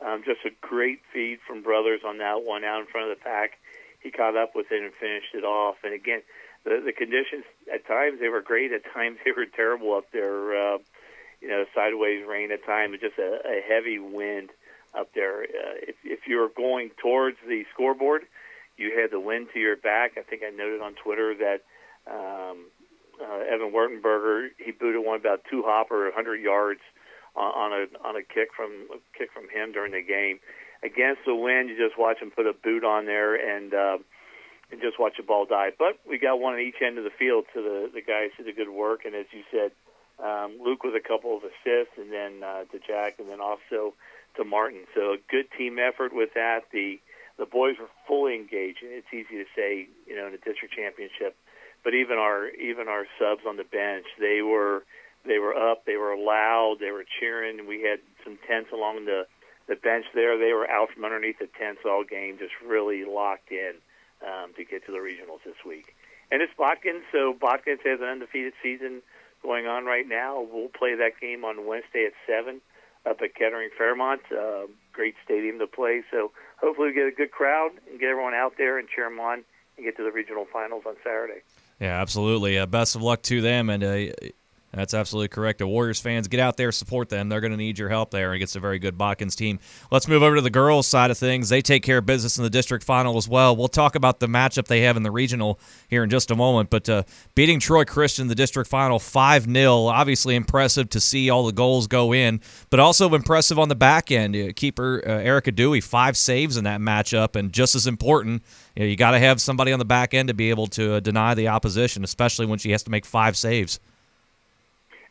Um, 0.06 0.24
just 0.24 0.46
a 0.46 0.52
great 0.62 1.02
feed 1.12 1.40
from 1.48 1.64
Brothers 1.64 2.02
on 2.06 2.20
that 2.20 2.44
one 2.44 2.64
out 2.64 2.82
in 2.82 2.88
front 2.88 3.10
of 3.12 3.18
the 3.18 3.24
pack. 3.24 3.58
He 4.00 4.12
caught 4.12 4.38
up 4.38 4.56
with 4.56 4.72
it 4.72 4.84
and 4.84 4.94
finished 4.94 5.34
it 5.34 5.44
off. 5.44 5.78
And 5.84 5.94
again, 5.94 6.22
the 6.64 6.82
the 6.86 6.94
conditions 6.94 7.46
at 7.74 7.88
times 7.88 8.20
they 8.20 8.30
were 8.30 8.42
great, 8.42 8.72
at 8.72 8.84
times 8.94 9.18
they 9.26 9.32
were 9.32 9.46
terrible 9.46 9.94
up 9.96 10.12
there. 10.12 10.76
Uh, 10.76 10.78
you 11.42 11.50
know, 11.50 11.66
sideways 11.76 12.26
rain 12.28 12.52
at 12.52 12.66
times, 12.66 12.98
just 13.00 13.20
a, 13.20 13.40
a 13.46 13.62
heavy 13.62 14.00
wind 14.00 14.50
up 14.98 15.14
there. 15.14 15.44
Uh, 15.44 15.78
if 15.82 15.96
if 16.04 16.28
you 16.28 16.38
were 16.38 16.50
going 16.50 16.92
towards 17.02 17.38
the 17.48 17.64
scoreboard, 17.74 18.24
you 18.78 19.00
had 19.00 19.12
the 19.12 19.20
wind 19.20 19.48
to 19.54 19.60
your 19.60 19.76
back. 19.76 20.14
I 20.18 20.22
think 20.22 20.42
I 20.46 20.50
noted 20.50 20.82
on 20.82 20.94
Twitter 20.96 21.36
that 21.36 21.62
um, 22.10 22.66
uh, 23.22 23.40
Evan 23.52 23.72
Wertenberger 23.72 24.50
he 24.58 24.72
booted 24.72 25.06
one 25.06 25.20
about 25.20 25.42
two 25.50 25.64
hopper, 25.66 26.06
100 26.06 26.36
yards 26.42 26.82
on 27.38 27.72
a 27.74 28.08
on 28.08 28.16
a 28.16 28.24
kick 28.24 28.50
from 28.56 28.88
a 28.94 29.00
kick 29.18 29.30
from 29.34 29.50
him 29.50 29.72
during 29.72 29.92
the 29.92 30.02
game. 30.02 30.40
Against 30.84 31.22
the 31.26 31.36
wind, 31.36 31.70
you 31.70 31.78
just 31.78 31.98
watch 31.98 32.20
him 32.20 32.32
put 32.32 32.46
a 32.46 32.54
boot 32.54 32.84
on 32.84 33.06
there 33.06 33.36
and 33.36 33.74
uh, 33.74 33.98
and 34.72 34.82
just 34.82 35.00
watch 35.00 35.14
the 35.18 35.24
ball 35.24 35.46
die. 35.46 35.72
But 35.78 36.00
we 36.08 36.18
got 36.18 36.40
one 36.40 36.54
at 36.56 36.62
each 36.62 36.82
end 36.86 36.98
of 36.98 37.04
the 37.04 37.14
field, 37.18 37.46
so 37.54 37.62
the 37.62 37.90
the 37.94 38.02
guys 38.02 38.30
did 38.38 38.48
a 38.48 38.54
good 38.54 38.70
work. 38.70 39.06
And 39.06 39.16
as 39.16 39.26
you 39.32 39.44
said, 39.52 39.72
um, 40.24 40.58
Luke 40.64 40.84
with 40.84 40.96
a 40.96 41.06
couple 41.06 41.38
of 41.38 41.44
assists, 41.44 41.98
and 41.98 42.12
then 42.12 42.44
uh, 42.44 42.64
to 42.66 42.80
Jack, 42.80 43.20
and 43.20 43.30
then 43.30 43.42
also 43.42 43.94
to 44.36 44.44
Martin. 44.44 44.86
So 44.94 45.14
a 45.14 45.18
good 45.30 45.48
team 45.58 45.78
effort 45.80 46.14
with 46.14 46.34
that. 46.36 46.66
The 46.72 47.00
the 47.38 47.46
boys 47.46 47.76
were 47.80 47.90
fully 48.08 48.36
engaged, 48.36 48.82
and 48.82 48.92
it's 48.92 49.14
easy 49.14 49.38
to 49.38 49.46
say, 49.56 49.88
you 50.08 50.16
know, 50.16 50.28
in 50.28 50.34
a 50.34 50.38
district 50.38 50.74
championship. 50.76 51.36
But 51.84 51.94
even 51.94 52.18
our 52.18 52.50
even 52.50 52.88
our 52.88 53.06
subs 53.20 53.42
on 53.48 53.58
the 53.58 53.64
bench, 53.64 54.06
they 54.20 54.42
were 54.42 54.84
they 55.28 55.40
were 55.40 55.56
up, 55.56 55.86
they 55.86 55.98
were 55.98 56.16
loud, 56.18 56.78
they 56.80 56.92
were 56.92 57.06
cheering. 57.20 57.68
We 57.68 57.82
had 57.84 58.00
some 58.24 58.38
tents 58.48 58.72
along 58.72 59.06
the 59.06 59.28
the 59.68 59.76
bench 59.76 60.06
there. 60.16 60.38
They 60.38 60.54
were 60.54 60.70
out 60.70 60.92
from 60.94 61.04
underneath 61.04 61.40
the 61.40 61.50
tents 61.60 61.82
all 61.86 62.04
game, 62.04 62.38
just 62.40 62.54
really 62.66 63.04
locked 63.04 63.52
in 63.52 63.74
um, 64.26 64.54
to 64.56 64.64
get 64.64 64.86
to 64.86 64.92
the 64.92 65.00
regionals 65.00 65.44
this 65.46 65.60
week. 65.66 65.94
And 66.32 66.42
it's 66.42 66.54
Botkins, 66.58 67.02
so 67.12 67.34
Botkins 67.34 67.84
has 67.86 68.00
an 68.00 68.08
undefeated 68.08 68.54
season 68.64 69.02
going 69.44 69.68
on 69.68 69.86
right 69.86 70.08
now. 70.08 70.42
We'll 70.42 70.70
play 70.70 70.96
that 70.96 71.20
game 71.22 71.44
on 71.46 71.66
Wednesday 71.66 72.06
at 72.06 72.14
seven 72.26 72.62
up 73.06 73.22
at 73.22 73.36
Kettering 73.36 73.70
Fairmont. 73.78 74.22
Uh, 74.32 74.68
great 74.92 75.16
stadium 75.24 75.60
to 75.60 75.68
play. 75.68 76.04
So 76.12 76.32
hopefully 76.60 76.90
we 76.90 76.94
get 76.94 77.08
a 77.08 77.12
good 77.12 77.32
crowd 77.32 77.72
and 77.90 78.00
get 78.00 78.10
everyone 78.10 78.34
out 78.34 78.54
there 78.58 78.78
and 78.78 78.88
cheer 78.90 79.10
them 79.10 79.20
on 79.20 79.44
and 79.78 79.86
get 79.86 79.96
to 79.98 80.04
the 80.04 80.12
regional 80.12 80.46
finals 80.52 80.84
on 80.86 80.96
Saturday. 81.04 81.42
Yeah, 81.80 82.02
absolutely. 82.02 82.58
Uh, 82.58 82.66
best 82.66 82.96
of 82.96 83.02
luck 83.02 83.22
to 83.24 83.40
them, 83.40 83.70
and 83.70 83.84
uh, 83.84 84.14
That's 84.74 84.94
absolutely 84.94 85.30
correct. 85.30 85.60
The 85.60 85.68
Warriors 85.68 86.00
fans, 86.00 86.28
get 86.28 86.42
out 86.42 86.58
there, 86.58 86.72
support 86.74 87.08
them. 87.08 87.30
They're 87.30 87.40
going 87.40 87.52
to 87.52 87.58
need 87.58 87.80
your 87.80 87.88
help 87.88 88.12
there 88.12 88.34
against 88.34 88.56
a 88.58 88.60
very 88.60 88.80
good 88.80 88.98
Botkins 88.98 89.36
team. 89.36 89.60
Let's 89.92 90.10
move 90.10 90.22
over 90.22 90.36
to 90.36 90.42
the 90.42 90.50
girls' 90.50 90.88
side 90.88 91.10
of 91.10 91.18
things. 91.18 91.48
They 91.48 91.62
take 91.62 91.84
care 91.84 92.00
of 92.00 92.06
business 92.06 92.38
in 92.38 92.44
the 92.44 92.50
district 92.50 92.84
final 92.84 93.18
as 93.18 93.30
well. 93.30 93.56
We'll 93.56 93.70
talk 93.70 93.96
about 93.96 94.20
the 94.20 94.28
matchup 94.28 94.68
they 94.68 94.82
have 94.82 94.98
in 94.98 95.04
the 95.04 95.12
regional 95.12 95.58
here 95.88 96.04
in 96.04 96.10
just 96.10 96.32
a 96.32 96.36
moment. 96.36 96.70
But 96.70 96.90
uh, 96.90 97.04
beating 97.34 97.62
Troy 97.62 97.86
Christian 97.86 98.24
in 98.24 98.28
the 98.28 98.36
district 98.36 98.70
final 98.70 99.00
5 99.00 99.46
0, 99.46 99.86
obviously 99.86 100.36
impressive 100.36 100.90
to 100.90 101.00
see 101.00 101.30
all 101.30 101.46
the 101.46 101.54
goals 101.54 101.88
go 101.88 102.14
in, 102.14 102.42
but 102.70 102.82
also 102.82 103.14
impressive 103.16 103.58
on 103.58 103.70
the 103.70 103.76
back 103.76 104.12
end. 104.12 104.36
Uh, 104.36 104.52
keeper 104.54 105.02
uh, 105.08 105.12
Erica 105.12 105.52
Dewey, 105.54 105.80
five 105.80 106.18
saves 106.18 106.58
in 106.58 106.66
that 106.66 106.82
matchup, 106.82 107.38
and 107.38 107.54
just 107.54 107.74
as 107.74 107.88
important, 107.88 108.44
you, 108.76 108.84
know, 108.84 108.90
you 108.90 108.98
got 108.98 109.12
to 109.12 109.20
have 109.20 109.40
somebody 109.42 109.72
on 109.72 109.80
the 109.80 109.86
back 109.86 110.14
end 110.14 110.28
to 110.28 110.34
be 110.34 110.50
able 110.50 110.68
to 110.68 110.96
uh, 110.96 111.00
deny 111.00 111.34
the 111.34 111.48
opposition, 111.48 112.04
especially 112.04 112.46
when 112.46 112.60
she 112.60 112.72
has 112.72 112.84
to 112.84 112.92
make 112.92 113.06
five 113.06 113.38
saves 113.38 113.80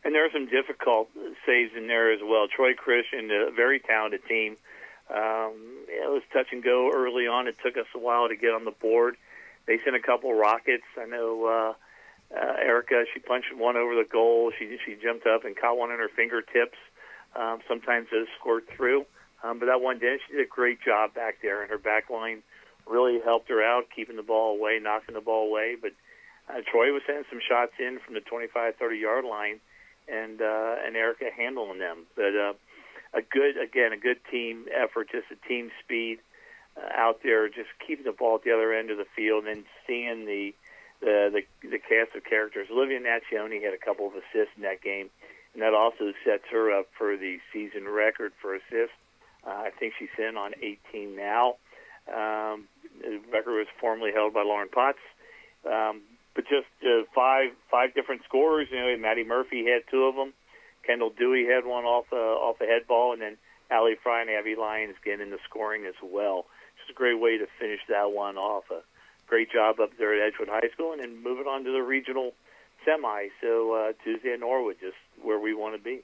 and 0.07 0.15
there 0.15 0.25
are 0.25 0.31
some 0.31 0.47
difficult 0.47 1.09
saves 1.45 1.73
in 1.75 1.87
there 1.87 2.13
as 2.13 2.21
well. 2.23 2.47
Troy 2.47 2.73
Christian, 2.73 3.29
a 3.29 3.51
very 3.51 3.81
talented 3.81 4.21
team. 4.25 4.55
Um, 5.13 5.83
it 5.89 6.07
was 6.07 6.23
touch 6.31 6.47
and 6.53 6.63
go 6.63 6.89
early 6.95 7.27
on. 7.27 7.45
It 7.49 7.57
took 7.61 7.75
us 7.75 7.87
a 7.93 7.99
while 7.99 8.29
to 8.29 8.37
get 8.37 8.51
on 8.51 8.63
the 8.63 8.71
board. 8.71 9.17
They 9.65 9.79
sent 9.83 9.97
a 9.97 9.99
couple 9.99 10.33
rockets. 10.33 10.85
I 10.97 11.07
know 11.07 11.45
uh, 12.31 12.33
uh, 12.33 12.53
Erica. 12.55 13.03
She 13.13 13.19
punched 13.19 13.53
one 13.53 13.75
over 13.75 13.95
the 13.95 14.07
goal. 14.09 14.53
She 14.57 14.77
she 14.85 14.95
jumped 14.95 15.27
up 15.27 15.43
and 15.43 15.57
caught 15.57 15.77
one 15.77 15.91
on 15.91 15.99
her 15.99 16.07
fingertips. 16.15 16.77
Um, 17.35 17.59
sometimes 17.67 18.07
it 18.13 18.29
scored 18.39 18.63
through, 18.77 19.05
um, 19.43 19.59
but 19.59 19.65
that 19.65 19.81
one 19.81 19.99
didn't. 19.99 20.21
She 20.25 20.37
did 20.37 20.45
a 20.45 20.49
great 20.49 20.79
job 20.81 21.15
back 21.15 21.39
there, 21.41 21.61
and 21.61 21.69
her 21.69 21.77
back 21.77 22.09
line 22.09 22.43
really 22.87 23.19
helped 23.19 23.49
her 23.49 23.61
out, 23.61 23.87
keeping 23.93 24.15
the 24.15 24.23
ball 24.23 24.55
away, 24.55 24.79
knocking 24.81 25.15
the 25.15 25.21
ball 25.21 25.49
away. 25.49 25.75
But 25.75 25.91
uh, 26.47 26.61
Troy 26.71 26.93
was 26.93 27.01
sending 27.05 27.25
some 27.29 27.41
shots 27.43 27.73
in 27.77 27.99
from 28.05 28.13
the 28.13 28.21
25, 28.21 28.75
30 28.79 28.95
yard 28.95 29.25
line 29.25 29.59
and 30.07 30.41
uh, 30.41 30.75
and 30.85 30.95
Erica 30.95 31.25
handling 31.35 31.79
them. 31.79 32.05
But 32.15 32.35
uh, 32.35 32.53
a 33.13 33.21
good 33.21 33.57
again 33.57 33.93
a 33.93 33.97
good 33.97 34.19
team 34.29 34.65
effort, 34.73 35.09
just 35.11 35.27
a 35.31 35.47
team 35.47 35.71
speed 35.83 36.19
uh, 36.77 36.89
out 36.95 37.21
there, 37.23 37.47
just 37.47 37.69
keeping 37.85 38.05
the 38.05 38.11
ball 38.11 38.35
at 38.35 38.43
the 38.43 38.51
other 38.51 38.73
end 38.73 38.91
of 38.91 38.97
the 38.97 39.07
field 39.15 39.45
and 39.45 39.63
seeing 39.85 40.25
the 40.25 40.53
the 41.01 41.43
the, 41.61 41.69
the 41.69 41.79
cast 41.79 42.15
of 42.15 42.23
characters. 42.23 42.67
Olivia 42.71 42.99
Nacioni 42.99 43.63
had 43.63 43.73
a 43.73 43.77
couple 43.77 44.07
of 44.07 44.13
assists 44.13 44.55
in 44.55 44.63
that 44.63 44.81
game, 44.81 45.09
and 45.53 45.61
that 45.61 45.73
also 45.73 46.13
sets 46.25 46.43
her 46.51 46.77
up 46.77 46.87
for 46.97 47.17
the 47.17 47.39
season 47.53 47.87
record 47.87 48.31
for 48.41 48.55
assists. 48.55 48.95
Uh, 49.45 49.51
I 49.51 49.69
think 49.79 49.93
she's 49.97 50.09
in 50.17 50.35
on 50.37 50.53
18 50.61 51.15
now. 51.15 51.55
Um, 52.07 52.67
the 53.01 53.19
record 53.31 53.57
was 53.57 53.67
formerly 53.79 54.11
held 54.11 54.33
by 54.33 54.43
Lauren 54.43 54.69
Potts. 54.69 54.97
Um, 55.65 56.01
but 56.37 56.45
just 56.45 56.69
uh, 56.85 57.01
five 57.15 57.49
five 57.69 57.95
different 57.95 58.21
scorers. 58.23 58.67
You 58.71 58.77
know, 58.77 58.97
Maddie 58.97 59.25
Murphy 59.25 59.65
had 59.65 59.81
two 59.89 60.03
of 60.03 60.15
them. 60.15 60.33
Kendall 60.85 61.09
Dewey 61.09 61.47
had 61.47 61.65
one 61.65 61.83
off 61.83 62.05
uh, 62.13 62.15
off 62.15 62.61
a 62.61 62.65
head 62.65 62.87
ball, 62.87 63.11
and 63.11 63.21
then 63.21 63.37
Allie 63.71 63.97
Fry 64.01 64.21
and 64.21 64.29
Abby 64.29 64.55
Lyons 64.55 64.95
getting 65.03 65.25
in 65.25 65.31
the 65.31 65.39
scoring 65.49 65.85
as 65.85 65.95
well. 66.01 66.45
Just 66.77 66.91
a 66.91 66.93
great 66.93 67.19
way 67.19 67.39
to 67.39 67.47
finish 67.59 67.79
that 67.89 68.11
one 68.11 68.37
off. 68.37 68.65
A 68.69 68.81
great 69.25 69.51
job 69.51 69.79
up 69.79 69.89
there 69.97 70.13
at 70.13 70.27
Edgewood 70.27 70.47
High 70.47 70.69
School, 70.71 70.93
and 70.93 71.01
then 71.01 71.21
moving 71.23 71.47
on 71.47 71.63
to 71.63 71.71
the 71.71 71.81
regional 71.81 72.33
semi. 72.85 73.29
So 73.41 73.73
uh, 73.73 73.93
Tuesday 74.03 74.33
at 74.33 74.39
Norwood, 74.39 74.77
just 74.79 74.95
where 75.19 75.39
we 75.39 75.55
want 75.55 75.75
to 75.75 75.81
be. 75.81 76.03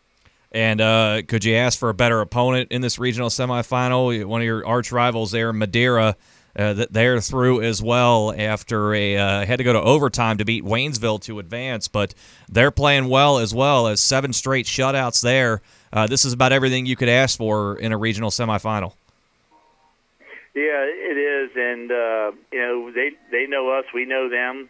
And 0.52 0.82
uh, 0.82 1.22
could 1.28 1.46
you 1.46 1.56
ask 1.56 1.78
for 1.78 1.90
a 1.90 1.94
better 1.94 2.22
opponent 2.22 2.72
in 2.72 2.82
this 2.82 2.98
regional 2.98 3.30
semifinal? 3.30 4.26
One 4.26 4.42
of 4.42 4.46
your 4.46 4.66
arch 4.66 4.92
rivals 4.92 5.32
there, 5.32 5.54
Madeira 5.54 6.16
uh, 6.56 6.74
that 6.74 6.94
they're 6.94 7.20
through 7.20 7.62
as 7.62 7.82
well 7.82 8.34
after 8.38 8.94
a 8.94 9.18
uh, 9.18 9.46
had 9.46 9.58
to 9.58 9.64
go 9.64 9.74
to 9.74 9.82
overtime 9.82 10.38
to 10.38 10.46
beat 10.46 10.64
Waynesville 10.64 11.22
to 11.22 11.40
advance, 11.40 11.88
but 11.88 12.14
they're 12.50 12.72
playing 12.72 13.10
well 13.10 13.38
as 13.40 13.54
well 13.54 13.88
as 13.88 14.00
seven 14.00 14.34
straight 14.34 14.66
shutouts 14.66 15.22
there. 15.22 15.62
Uh, 15.92 16.08
this 16.08 16.26
is 16.26 16.34
about 16.34 16.52
everything 16.52 16.86
you 16.86 16.96
could 16.96 17.10
ask 17.10 17.38
for 17.38 17.78
in 17.78 17.92
a 17.92 17.98
regional 17.98 18.30
semifinal. 18.30 18.94
Yeah, 20.56 20.86
it 20.86 21.18
is, 21.18 21.52
and 21.56 21.92
uh, 21.92 22.32
you 22.52 22.60
know 22.60 22.92
they 22.92 23.12
they 23.32 23.48
know 23.48 23.72
us, 23.72 23.86
we 23.94 24.06
know 24.06 24.30
them. 24.30 24.70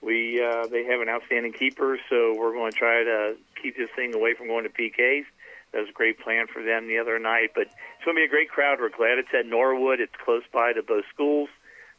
We 0.00 0.42
uh, 0.42 0.66
they 0.68 0.84
have 0.84 1.00
an 1.00 1.08
outstanding 1.08 1.52
keeper, 1.52 1.98
so 2.08 2.34
we're 2.38 2.52
going 2.52 2.72
to 2.72 2.78
try 2.78 3.04
to 3.04 3.36
keep 3.60 3.76
this 3.76 3.90
thing 3.94 4.14
away 4.14 4.34
from 4.34 4.46
going 4.46 4.64
to 4.64 4.70
PKs. 4.70 5.24
That 5.72 5.80
was 5.80 5.90
a 5.90 5.92
great 5.92 6.18
plan 6.20 6.46
for 6.46 6.62
them 6.62 6.88
the 6.88 6.98
other 6.98 7.18
night. 7.18 7.50
But 7.54 7.68
it's 7.68 8.04
going 8.04 8.16
to 8.16 8.20
be 8.20 8.24
a 8.24 8.28
great 8.28 8.48
crowd. 8.48 8.78
We're 8.80 8.88
glad 8.88 9.18
it's 9.18 9.28
at 9.38 9.46
Norwood. 9.46 10.00
It's 10.00 10.14
close 10.24 10.44
by 10.52 10.72
to 10.72 10.82
both 10.82 11.04
schools. 11.12 11.48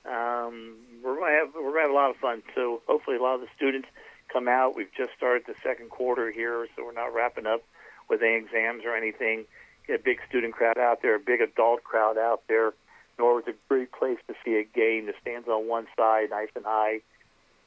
Um, 0.06 0.76
we're 1.04 1.16
going 1.16 1.32
to 1.32 1.38
have 1.46 1.50
we're 1.56 1.72
going 1.72 1.76
to 1.76 1.82
have 1.82 1.92
a 1.92 1.94
lot 1.94 2.10
of 2.10 2.18
fun. 2.18 2.42
So 2.56 2.82
hopefully 2.88 3.18
a 3.18 3.22
lot 3.22 3.36
of 3.36 3.42
the 3.42 3.52
students 3.56 3.88
come 4.32 4.48
out. 4.48 4.76
We've 4.76 4.94
just 4.96 5.12
started 5.18 5.44
the 5.48 5.56
second 5.64 5.90
quarter 5.90 6.32
here, 6.32 6.68
so 6.76 6.86
we're 6.86 6.94
not 6.94 7.14
wrapping 7.14 7.46
up 7.46 7.64
with 8.10 8.22
any 8.22 8.36
exams 8.36 8.84
or 8.86 8.96
anything. 8.96 9.46
Get 9.88 10.00
a 10.00 10.04
big 10.04 10.20
student 10.30 10.54
crowd 10.54 10.78
out 10.78 11.02
there, 11.02 11.16
a 11.16 11.20
big 11.20 11.42
adult 11.42 11.84
crowd 11.84 12.18
out 12.18 12.44
there. 12.48 12.74
Norwood's 13.18 13.48
a 13.48 13.56
great 13.68 13.92
place 13.92 14.18
to 14.28 14.36
see 14.46 14.56
a 14.56 14.64
game. 14.64 15.08
The 15.08 15.14
stands 15.22 15.48
on 15.48 15.68
one 15.68 15.88
side, 15.98 16.30
nice 16.30 16.50
and 16.56 16.66
high. 16.66 17.02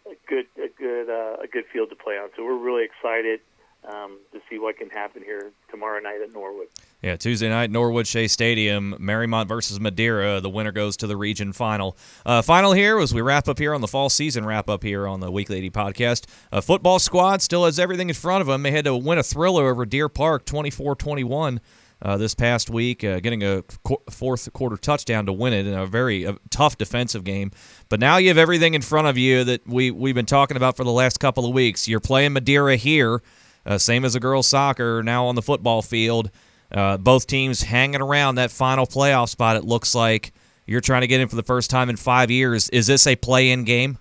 A 0.07 0.17
good, 0.27 0.47
a 0.57 0.69
good, 0.69 1.11
uh, 1.11 1.43
a 1.43 1.47
good 1.47 1.65
field 1.73 1.91
to 1.91 1.97
play 1.97 2.15
on. 2.15 2.31
So 2.37 2.45
we're 2.45 2.57
really 2.57 2.85
excited 2.85 3.41
um, 3.85 4.19
to 4.33 4.41
see 4.49 4.59
what 4.59 4.77
can 4.77 4.91
happen 4.91 5.23
here 5.23 5.51
tomorrow 5.71 6.01
night 6.01 6.21
at 6.23 6.33
Norwood. 6.33 6.69
Yeah, 7.03 7.17
Tuesday 7.17 7.49
night, 7.49 7.71
Norwood 7.71 8.07
Shea 8.07 8.29
Stadium, 8.29 8.97
Mariemont 9.01 9.49
versus 9.49 9.81
Madeira. 9.81 10.41
The 10.41 10.51
winner 10.51 10.71
goes 10.71 10.97
to 10.99 11.07
the 11.09 11.17
region 11.17 11.53
final. 11.53 11.97
Uh, 12.25 12.43
final 12.43 12.73
here 12.73 12.99
as 13.01 13.13
we 13.13 13.21
wrap 13.21 13.49
up 13.49 13.59
here 13.59 13.75
on 13.75 13.81
the 13.81 13.89
fall 13.89 14.09
season 14.09 14.45
wrap 14.45 14.71
up 14.71 14.85
here 14.85 15.07
on 15.07 15.21
the 15.21 15.31
Weekly 15.31 15.67
AD 15.67 15.73
podcast. 15.73 16.27
A 16.53 16.57
uh, 16.57 16.61
football 16.61 17.01
squad 17.01 17.43
still 17.43 17.65
has 17.65 17.79
everything 17.79 18.09
in 18.09 18.15
front 18.15 18.41
of 18.41 18.47
them. 18.47 18.63
They 18.63 18.71
had 18.71 18.85
to 18.85 18.97
win 18.97 19.19
a 19.19 19.25
thriller 19.25 19.69
over 19.69 19.85
Deer 19.85 20.09
Park 20.09 20.45
24 20.45 20.95
21. 20.95 21.61
Uh, 22.05 22.17
this 22.17 22.35
past 22.35 22.69
week, 22.69 23.05
uh, 23.05 23.21
getting 23.21 23.45
a 23.45 23.63
qu- 23.85 24.03
fourth 24.11 24.53
quarter 24.53 24.77
touchdown 24.77 25.25
to 25.25 25.33
win 25.33 25.53
it 25.53 25.69
in 25.69 25.75
a 25.75 25.87
very 25.87 26.27
uh, 26.27 26.33
tough 26.51 26.77
defensive 26.77 27.23
game. 27.23 27.53
But 27.89 28.01
now 28.01 28.17
you 28.17 28.27
have 28.27 28.39
everything 28.39 28.75
in 28.75 28.83
front 28.83 29.07
of 29.07 29.17
you 29.17 29.45
that 29.45 29.69
we, 29.69 29.93
we've 29.93 30.15
been 30.15 30.27
talking 30.27 30.57
about 30.57 30.77
for 30.77 30.83
the 30.83 30.91
last 30.91 31.21
couple 31.21 31.47
of 31.47 31.55
weeks. 31.55 31.87
You're 31.87 32.01
playing 32.01 32.33
Madeira 32.33 32.75
here. 32.75 33.23
Uh, 33.65 33.79
same 33.79 34.05
as 34.05 34.15
the 34.15 34.21
girls' 34.21 34.47
soccer 34.47 35.03
now 35.03 35.27
on 35.27 35.35
the 35.35 35.43
football 35.43 35.83
field. 35.83 36.31
Uh, 36.71 36.97
both 36.97 37.27
teams 37.27 37.63
hanging 37.63 38.01
around 38.01 38.37
that 38.37 38.51
final 38.51 38.87
playoff 38.87 39.29
spot. 39.29 39.57
It 39.57 39.65
looks 39.65 39.95
like 39.95 40.33
you're 40.67 40.81
trying 40.81 41.03
to 41.03 41.07
get 41.07 41.21
in 41.21 41.29
for 41.29 41.37
the 41.37 41.43
first 41.43 41.71
time 41.71 41.91
in 41.91 41.97
five 41.97 42.31
years. 42.31 42.69
Is 42.71 42.87
this 42.87 43.07
a 43.07 43.15
play-in 43.15 43.65
game? 43.65 43.99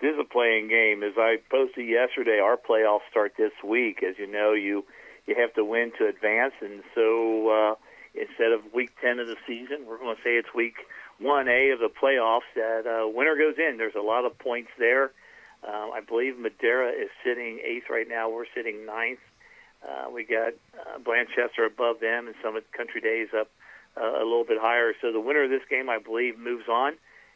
It 0.00 0.06
is 0.06 0.18
a 0.18 0.24
play-in 0.24 0.68
game. 0.68 1.02
As 1.02 1.12
I 1.16 1.36
posted 1.50 1.86
yesterday, 1.86 2.40
our 2.40 2.56
playoffs 2.56 3.02
start 3.10 3.34
this 3.36 3.52
week. 3.62 4.02
As 4.02 4.18
you 4.18 4.26
know, 4.26 4.52
you 4.52 4.84
you 5.26 5.36
have 5.38 5.54
to 5.54 5.64
win 5.64 5.92
to 5.98 6.08
advance, 6.08 6.54
and 6.60 6.82
so 6.94 7.48
uh, 7.48 7.74
instead 8.14 8.52
of 8.52 8.72
week 8.74 8.90
ten 9.00 9.20
of 9.20 9.28
the 9.28 9.36
season, 9.46 9.86
we're 9.86 9.98
going 9.98 10.16
to 10.16 10.22
say 10.22 10.30
it's 10.30 10.52
week 10.54 10.74
one 11.18 11.46
A 11.46 11.70
of 11.70 11.78
the 11.78 11.88
playoffs. 11.90 12.40
That 12.56 12.86
uh, 12.86 13.06
winner 13.08 13.36
goes 13.36 13.54
in. 13.58 13.76
There's 13.76 13.94
a 13.94 14.00
lot 14.00 14.24
of 14.24 14.36
points 14.38 14.70
there. 14.78 15.12
Um, 15.66 15.90
I 15.94 16.00
believe 16.00 16.38
Madeira 16.38 16.90
is 16.90 17.10
sitting 17.24 17.60
eighth 17.64 17.88
right 17.88 18.08
now. 18.08 18.28
We're 18.28 18.50
sitting 18.54 18.84
ninth. 18.84 19.20
Uh, 19.82 20.10
we 20.10 20.24
got 20.24 20.54
uh, 20.74 20.98
Blanchester 20.98 21.66
above 21.66 22.00
them, 22.00 22.26
and 22.26 22.34
Summit 22.42 22.66
Country 22.72 23.00
Days 23.00 23.28
up 23.38 23.48
uh, 23.96 24.22
a 24.22 24.24
little 24.24 24.44
bit 24.44 24.58
higher. 24.60 24.92
So 25.00 25.12
the 25.12 25.20
winner 25.20 25.44
of 25.44 25.50
this 25.50 25.62
game, 25.68 25.88
I 25.88 25.98
believe, 25.98 26.38
moves 26.38 26.68
on. 26.68 26.94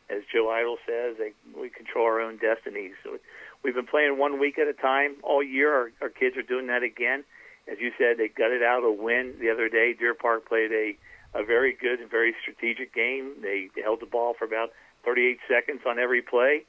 As 0.09 0.23
Joe 0.33 0.50
Idle 0.50 0.78
says, 0.87 1.16
they, 1.18 1.33
we 1.59 1.68
control 1.68 2.06
our 2.06 2.21
own 2.21 2.38
destiny. 2.38 2.92
So 3.02 3.18
we've 3.64 3.75
been 3.75 3.87
playing 3.87 4.18
one 4.18 4.38
week 4.38 4.59
at 4.59 4.68
a 4.68 4.73
time 4.73 5.16
all 5.23 5.42
year. 5.42 5.75
Our, 5.75 5.90
our 6.02 6.09
kids 6.09 6.37
are 6.37 6.42
doing 6.42 6.68
that 6.68 6.85
again. 6.85 7.25
As 7.71 7.78
you 7.80 7.90
said, 7.99 8.16
they 8.16 8.28
gutted 8.28 8.62
out 8.62 8.85
a 8.85 8.92
win 8.92 9.35
the 9.40 9.50
other 9.50 9.68
day. 9.68 9.95
Deer 9.99 10.14
Park 10.14 10.49
played 10.49 10.71
a, 10.71 10.97
a 11.35 11.45
very 11.45 11.73
good 11.75 11.99
and 11.99 12.09
very 12.09 12.35
strategic 12.40 12.95
game. 12.95 13.35
They 13.42 13.68
held 13.83 14.00
the 14.00 14.06
ball 14.06 14.35
for 14.38 14.45
about 14.45 14.71
38 15.04 15.38
seconds 15.49 15.80
on 15.85 15.99
every 15.99 16.23
play 16.23 16.64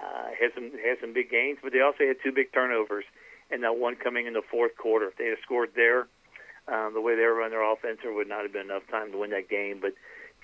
uh, 0.00 0.30
had 0.38 0.50
some 0.54 0.70
had 0.72 0.98
some 1.00 1.12
big 1.12 1.30
gains, 1.30 1.58
but 1.62 1.72
they 1.72 1.80
also 1.80 2.06
had 2.06 2.16
two 2.22 2.32
big 2.32 2.52
turnovers, 2.52 3.04
and 3.50 3.62
that 3.62 3.76
one 3.76 3.96
coming 3.96 4.26
in 4.26 4.32
the 4.32 4.42
fourth 4.50 4.76
quarter. 4.76 5.08
If 5.08 5.16
they 5.16 5.26
had 5.26 5.38
scored 5.42 5.70
there, 5.74 6.08
um, 6.68 6.94
the 6.94 7.00
way 7.00 7.16
they 7.16 7.22
were 7.22 7.34
running 7.34 7.52
their 7.52 7.72
offense, 7.72 7.98
there 8.02 8.12
would 8.12 8.28
not 8.28 8.42
have 8.42 8.52
been 8.52 8.70
enough 8.70 8.86
time 8.90 9.12
to 9.12 9.18
win 9.18 9.30
that 9.30 9.48
game. 9.48 9.78
But 9.80 9.92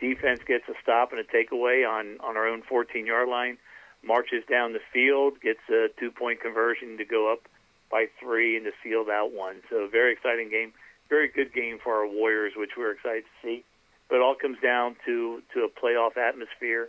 defense 0.01 0.41
gets 0.47 0.69
a 0.69 0.75
stop 0.83 1.13
and 1.13 1.21
a 1.21 1.25
takeaway 1.25 1.89
on 1.89 2.19
on 2.21 2.37
our 2.37 2.47
own 2.47 2.63
14 2.63 3.07
yard 3.07 3.29
line, 3.29 3.59
marches 4.03 4.45
down 4.49 4.73
the 4.73 4.85
field, 4.93 5.41
gets 5.41 5.61
a 5.71 5.89
two 5.99 6.11
point 6.11 6.41
conversion 6.41 6.99
to 6.99 7.05
go 7.05 7.33
up 7.33 7.49
by 7.91 8.07
three 8.21 8.57
and 8.57 8.65
to 8.65 8.73
seal 8.83 9.05
that 9.07 9.33
one. 9.33 9.63
So 9.71 9.89
very 9.91 10.13
exciting 10.13 10.51
game, 10.51 10.73
very 11.09 11.29
good 11.29 11.55
game 11.55 11.79
for 11.83 11.95
our 11.95 12.09
Warriors, 12.09 12.53
which 12.57 12.71
we're 12.77 12.93
excited 12.93 13.25
to 13.25 13.47
see. 13.47 13.65
But 14.09 14.17
it 14.17 14.23
all 14.23 14.35
comes 14.35 14.59
down 14.63 14.97
to 15.07 15.43
to 15.55 15.61
a 15.65 15.69
playoff 15.69 16.17
atmosphere 16.17 16.89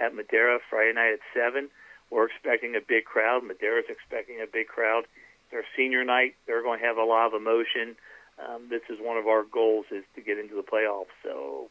at 0.00 0.14
Madeira 0.14 0.58
Friday 0.70 0.92
night 0.92 1.14
at 1.14 1.20
seven. 1.34 1.68
We're 2.10 2.26
expecting 2.26 2.74
a 2.76 2.80
big 2.80 3.04
crowd. 3.04 3.42
Madeira's 3.42 3.86
expecting 3.88 4.36
a 4.42 4.46
big 4.46 4.68
crowd. 4.68 5.04
It's 5.04 5.50
their 5.50 5.64
senior 5.76 6.04
night. 6.04 6.34
They're 6.46 6.62
going 6.62 6.80
to 6.80 6.86
have 6.86 6.96
a 6.96 7.04
lot 7.04 7.26
of 7.26 7.40
emotion. 7.40 7.96
Um, 8.38 8.68
this 8.68 8.82
is 8.90 8.98
one 9.00 9.16
of 9.16 9.26
our 9.26 9.42
goals 9.42 9.86
is 9.90 10.04
to 10.14 10.20
get 10.20 10.38
into 10.38 10.54
the 10.54 10.62
playoffs. 10.62 11.14
So 11.22 11.68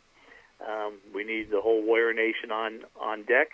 um, 0.68 0.94
we 1.14 1.24
need 1.24 1.52
the 1.52 1.62
whole 1.62 1.84
Warrior 1.84 2.14
Nation 2.14 2.52
on 2.52 2.82
on 3.00 3.24
deck 3.24 3.50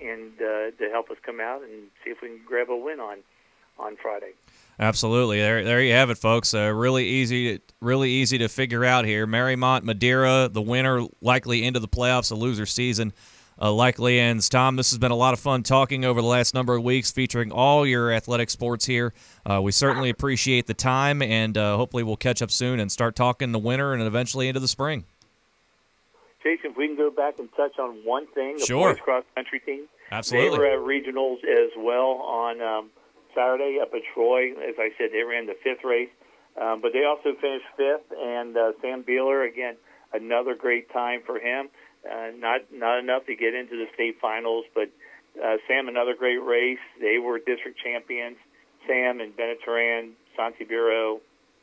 and 0.00 0.32
uh, 0.40 0.70
to 0.78 0.88
help 0.90 1.10
us 1.10 1.16
come 1.24 1.40
out 1.40 1.62
and 1.62 1.88
see 2.04 2.10
if 2.10 2.22
we 2.22 2.28
can 2.28 2.40
grab 2.46 2.70
a 2.70 2.76
win 2.76 3.00
on 3.00 3.18
on 3.78 3.96
Friday. 3.96 4.32
Absolutely. 4.78 5.38
There, 5.40 5.64
there 5.64 5.82
you 5.82 5.92
have 5.92 6.10
it, 6.10 6.18
folks. 6.18 6.54
Uh, 6.54 6.72
really 6.72 7.06
easy, 7.06 7.60
really 7.80 8.10
easy 8.10 8.38
to 8.38 8.48
figure 8.48 8.84
out 8.84 9.04
here. 9.04 9.26
Mariemont, 9.26 9.82
Madeira, 9.82 10.48
the 10.50 10.62
winner 10.62 11.06
likely 11.20 11.64
into 11.64 11.80
the 11.80 11.88
playoffs. 11.88 12.28
The 12.28 12.34
loser 12.34 12.66
season 12.66 13.12
uh, 13.60 13.72
likely 13.72 14.18
ends. 14.18 14.48
Tom, 14.48 14.76
this 14.76 14.90
has 14.90 14.98
been 14.98 15.10
a 15.10 15.16
lot 15.16 15.34
of 15.34 15.40
fun 15.40 15.62
talking 15.62 16.04
over 16.04 16.20
the 16.20 16.26
last 16.26 16.54
number 16.54 16.74
of 16.74 16.82
weeks, 16.82 17.10
featuring 17.10 17.52
all 17.52 17.86
your 17.86 18.12
athletic 18.12 18.50
sports 18.50 18.86
here. 18.86 19.12
Uh, 19.44 19.60
we 19.62 19.72
certainly 19.72 20.10
appreciate 20.10 20.66
the 20.66 20.74
time, 20.74 21.22
and 21.22 21.58
uh, 21.58 21.76
hopefully 21.76 22.02
we'll 22.02 22.16
catch 22.16 22.40
up 22.42 22.50
soon 22.50 22.80
and 22.80 22.90
start 22.90 23.14
talking 23.14 23.52
the 23.52 23.58
winter 23.58 23.92
and 23.92 24.02
eventually 24.02 24.48
into 24.48 24.60
the 24.60 24.68
spring. 24.68 25.04
Jason, 26.42 26.70
if 26.70 26.76
we 26.76 26.86
can 26.86 26.96
go 26.96 27.10
back 27.10 27.38
and 27.38 27.48
touch 27.54 27.78
on 27.78 27.96
one 28.04 28.26
thing, 28.28 28.56
the 28.56 28.64
sure. 28.64 28.94
cross 28.94 29.24
country 29.34 29.60
team. 29.60 29.86
Absolutely. 30.10 30.50
They 30.50 30.58
were 30.58 30.66
at 30.66 30.78
regionals 30.78 31.44
as 31.44 31.70
well 31.76 32.22
on 32.24 32.62
um, 32.62 32.90
Saturday 33.34 33.78
up 33.80 33.92
at 33.94 34.00
Troy. 34.14 34.52
As 34.52 34.74
I 34.78 34.90
said, 34.96 35.10
they 35.12 35.22
ran 35.22 35.46
the 35.46 35.56
fifth 35.62 35.84
race, 35.84 36.08
um, 36.60 36.80
but 36.80 36.92
they 36.92 37.04
also 37.04 37.38
finished 37.38 37.66
fifth. 37.76 38.10
And 38.18 38.56
uh, 38.56 38.72
Sam 38.80 39.04
Beeler, 39.04 39.46
again, 39.46 39.76
another 40.12 40.54
great 40.54 40.90
time 40.92 41.20
for 41.24 41.38
him. 41.38 41.68
Uh, 42.04 42.30
not 42.36 42.62
not 42.72 42.98
enough 42.98 43.26
to 43.26 43.36
get 43.36 43.54
into 43.54 43.76
the 43.76 43.86
state 43.94 44.16
finals, 44.20 44.64
but 44.74 44.90
uh, 45.36 45.56
Sam, 45.68 45.88
another 45.88 46.14
great 46.14 46.42
race. 46.42 46.78
They 47.00 47.18
were 47.18 47.38
district 47.38 47.78
champions. 47.82 48.36
Sam 48.86 49.20
and 49.20 49.36
Bennett 49.36 49.58
Turan, 49.62 50.12
Santi 50.36 50.64
Biro, 50.64 51.20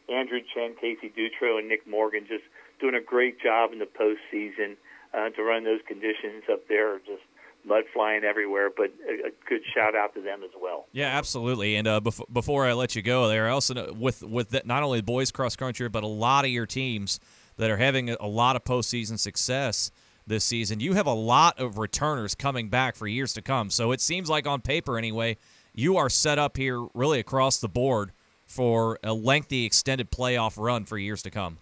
Andrew 0.08 0.40
Chen, 0.54 0.76
Casey 0.80 1.10
Dutro, 1.10 1.58
and 1.58 1.68
Nick 1.68 1.88
Morgan 1.88 2.26
just 2.28 2.44
doing 2.80 2.96
a 2.96 3.02
great 3.02 3.42
job 3.42 3.74
in 3.74 3.80
the 3.80 3.86
postseason 3.86 4.78
uh, 5.14 5.30
to 5.30 5.44
run 5.44 5.64
those 5.64 5.82
conditions 5.88 6.44
up 6.52 6.68
there. 6.68 7.00
Just 7.00 7.24
mud 7.66 7.84
flying 7.94 8.24
everywhere, 8.24 8.70
but 8.76 8.92
a, 9.08 9.28
a, 9.28 9.32
good 9.50 9.62
shout 9.74 9.96
out 9.96 10.14
to 10.14 10.22
them 10.22 10.42
as 10.44 10.52
well. 10.62 10.86
Yeah, 10.94 11.08
absolutely. 11.18 11.76
And 11.76 11.88
uh, 11.88 12.00
bef- 12.02 12.32
before 12.32 12.66
I 12.66 12.74
let 12.74 12.96
you 12.96 13.02
go, 13.02 13.28
there 13.28 13.50
also 13.50 13.94
with 13.94 14.24
with 14.24 14.50
the, 14.52 14.62
not 14.66 14.84
only 14.84 15.02
boys 15.02 15.32
cross 15.32 15.56
country, 15.56 15.90
but 15.90 16.04
a 16.04 16.08
lot 16.08 16.46
of 16.46 16.52
your 16.52 16.66
teams 16.66 17.20
that 17.58 17.70
are 17.70 17.78
having 17.78 18.10
a 18.10 18.28
lot 18.28 18.56
of 18.56 18.64
postseason 18.64 19.20
success 19.20 19.92
this 20.28 20.44
season. 20.44 20.80
You 20.80 20.94
have 20.94 21.08
a 21.08 21.14
lot 21.14 21.60
of 21.60 21.78
returners 21.78 22.36
coming 22.36 22.70
back 22.70 22.96
for 22.96 23.08
years 23.08 23.34
to 23.34 23.42
come. 23.42 23.70
So 23.70 23.92
it 23.92 24.02
seems 24.02 24.30
like 24.30 24.46
on 24.46 24.62
paper, 24.62 24.98
anyway, 24.98 25.38
you 25.74 25.98
are 25.98 26.10
set 26.10 26.38
up 26.38 26.58
here 26.58 26.86
really 26.94 27.20
across 27.20 27.60
the 27.60 27.70
board 27.70 28.12
for 28.46 29.00
a 29.04 29.14
lengthy, 29.14 29.66
extended 29.66 30.12
playoff 30.12 30.58
run 30.58 30.86
for 30.86 30.98
years 30.98 31.22
to 31.24 31.30
come. 31.30 31.58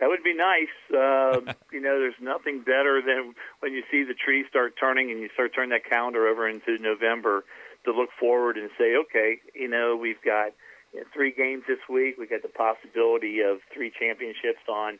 That 0.00 0.08
would 0.08 0.22
be 0.22 0.34
nice. 0.34 0.68
Uh, 0.90 1.52
you 1.72 1.80
know, 1.80 1.98
there's 1.98 2.20
nothing 2.20 2.60
better 2.60 3.02
than 3.04 3.34
when 3.60 3.72
you 3.72 3.82
see 3.90 4.04
the 4.04 4.14
trees 4.14 4.46
start 4.48 4.74
turning 4.78 5.10
and 5.10 5.20
you 5.20 5.28
start 5.34 5.52
turning 5.54 5.70
that 5.70 5.88
calendar 5.88 6.28
over 6.28 6.48
into 6.48 6.78
November 6.78 7.44
to 7.84 7.92
look 7.92 8.10
forward 8.18 8.56
and 8.56 8.70
say, 8.78 8.96
okay, 8.96 9.38
you 9.54 9.68
know, 9.68 9.96
we've 10.00 10.22
got 10.24 10.52
you 10.92 11.00
know, 11.00 11.06
three 11.14 11.32
games 11.32 11.64
this 11.68 11.78
week. 11.88 12.16
We've 12.18 12.30
got 12.30 12.42
the 12.42 12.48
possibility 12.48 13.40
of 13.40 13.58
three 13.72 13.92
championships 13.98 14.62
on 14.68 14.98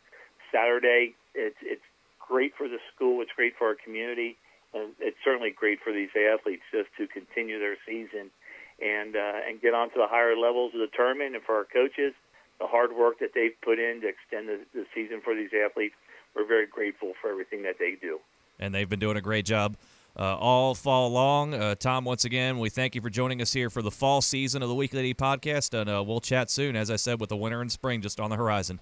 Saturday. 0.52 1.14
It's 1.34 1.56
it's 1.62 1.82
great 2.28 2.52
for 2.56 2.68
the 2.68 2.78
school. 2.94 3.22
It's 3.22 3.32
great 3.34 3.54
for 3.56 3.68
our 3.68 3.76
community, 3.76 4.36
and 4.74 4.92
it's 5.00 5.16
certainly 5.24 5.50
great 5.50 5.80
for 5.82 5.92
these 5.92 6.10
athletes 6.12 6.62
just 6.70 6.90
to 6.98 7.08
continue 7.08 7.58
their 7.58 7.76
season 7.88 8.30
and 8.78 9.16
uh, 9.16 9.48
and 9.48 9.60
get 9.60 9.72
on 9.72 9.88
to 9.90 9.98
the 9.98 10.06
higher 10.06 10.36
levels 10.36 10.74
of 10.74 10.80
the 10.80 10.92
tournament. 10.94 11.34
And 11.34 11.42
for 11.42 11.56
our 11.56 11.64
coaches 11.64 12.12
the 12.58 12.66
hard 12.66 12.94
work 12.94 13.18
that 13.20 13.30
they've 13.34 13.58
put 13.62 13.78
in 13.78 14.00
to 14.02 14.08
extend 14.08 14.48
the, 14.48 14.60
the 14.74 14.84
season 14.94 15.20
for 15.22 15.34
these 15.34 15.50
athletes. 15.54 15.94
We're 16.34 16.46
very 16.46 16.66
grateful 16.66 17.12
for 17.20 17.30
everything 17.30 17.62
that 17.62 17.76
they 17.78 17.96
do. 18.00 18.18
And 18.58 18.74
they've 18.74 18.88
been 18.88 18.98
doing 18.98 19.16
a 19.16 19.20
great 19.20 19.44
job 19.44 19.76
uh, 20.16 20.36
all 20.36 20.74
fall 20.74 21.10
long. 21.10 21.54
Uh, 21.54 21.74
Tom, 21.76 22.04
once 22.04 22.24
again, 22.24 22.58
we 22.58 22.68
thank 22.68 22.94
you 22.94 23.00
for 23.00 23.10
joining 23.10 23.40
us 23.40 23.52
here 23.52 23.70
for 23.70 23.82
the 23.82 23.90
fall 23.90 24.20
season 24.20 24.62
of 24.62 24.68
the 24.68 24.74
Weekly 24.74 25.02
D 25.02 25.14
podcast, 25.14 25.78
and 25.80 25.88
uh, 25.88 26.02
we'll 26.04 26.20
chat 26.20 26.50
soon, 26.50 26.74
as 26.74 26.90
I 26.90 26.96
said, 26.96 27.20
with 27.20 27.28
the 27.28 27.36
winter 27.36 27.60
and 27.60 27.70
spring 27.70 28.00
just 28.00 28.18
on 28.18 28.30
the 28.30 28.36
horizon. 28.36 28.80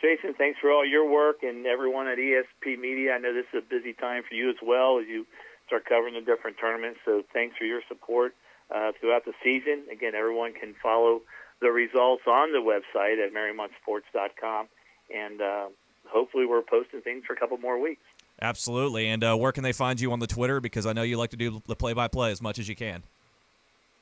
Jason, 0.00 0.34
thanks 0.34 0.58
for 0.60 0.70
all 0.70 0.86
your 0.86 1.08
work 1.10 1.42
and 1.42 1.66
everyone 1.66 2.06
at 2.06 2.18
ESP 2.18 2.78
Media. 2.78 3.14
I 3.14 3.18
know 3.18 3.34
this 3.34 3.46
is 3.52 3.62
a 3.66 3.68
busy 3.68 3.92
time 3.92 4.22
for 4.28 4.34
you 4.34 4.48
as 4.48 4.56
well 4.62 4.98
as 5.00 5.06
you 5.08 5.26
start 5.66 5.84
covering 5.86 6.14
the 6.14 6.20
different 6.20 6.56
tournaments. 6.60 7.00
So 7.04 7.22
thanks 7.32 7.56
for 7.56 7.64
your 7.64 7.82
support 7.88 8.34
uh, 8.74 8.92
throughout 9.00 9.24
the 9.24 9.32
season. 9.42 9.84
Again, 9.90 10.14
everyone 10.14 10.52
can 10.52 10.74
follow 10.80 11.22
the 11.60 11.70
results 11.70 12.22
on 12.26 12.52
the 12.52 12.58
website 12.58 13.24
at 13.24 13.34
MariemontSports.com, 13.34 14.68
and 15.14 15.40
uh, 15.40 15.66
hopefully 16.06 16.46
we're 16.46 16.62
posting 16.62 17.00
things 17.00 17.24
for 17.26 17.32
a 17.32 17.36
couple 17.36 17.58
more 17.58 17.80
weeks. 17.80 18.02
Absolutely. 18.40 19.08
And 19.08 19.24
uh, 19.24 19.36
where 19.36 19.50
can 19.50 19.64
they 19.64 19.72
find 19.72 20.00
you 20.00 20.12
on 20.12 20.20
the 20.20 20.28
Twitter? 20.28 20.60
Because 20.60 20.86
I 20.86 20.92
know 20.92 21.02
you 21.02 21.16
like 21.16 21.30
to 21.30 21.36
do 21.36 21.60
the 21.66 21.74
play-by-play 21.74 22.30
as 22.30 22.40
much 22.40 22.60
as 22.60 22.68
you 22.68 22.76
can. 22.76 23.02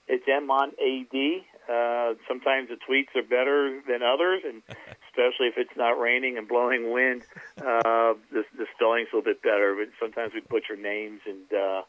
It's 0.09 0.27
MONAD. 0.29 1.43
Uh, 1.69 2.15
sometimes 2.29 2.69
the 2.69 2.77
tweets 2.77 3.15
are 3.17 3.27
better 3.27 3.81
than 3.89 4.03
others, 4.03 4.43
and 4.47 4.63
especially 5.11 5.49
if 5.49 5.55
it's 5.57 5.77
not 5.77 5.99
raining 5.99 6.39
and 6.39 6.47
blowing 6.47 6.93
wind, 6.93 7.23
uh, 7.59 8.15
the, 8.31 8.45
the 8.57 8.67
spelling's 8.75 9.09
a 9.13 9.17
little 9.17 9.33
bit 9.33 9.43
better. 9.43 9.75
But 9.75 9.91
sometimes 9.99 10.33
we 10.35 10.41
butcher 10.41 10.77
names, 10.77 11.21
and 11.27 11.51
uh, 11.53 11.83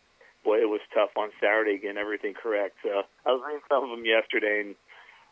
boy, 0.44 0.58
it 0.58 0.70
was 0.70 0.82
tough 0.94 1.12
on 1.18 1.30
Saturday 1.40 1.78
getting 1.78 1.98
everything 1.98 2.34
correct. 2.34 2.78
Uh, 2.86 3.04
I 3.26 3.32
was 3.32 3.42
reading 3.46 3.62
some 3.70 3.84
of 3.84 3.90
them 3.92 4.06
yesterday, 4.06 4.62
and 4.66 4.76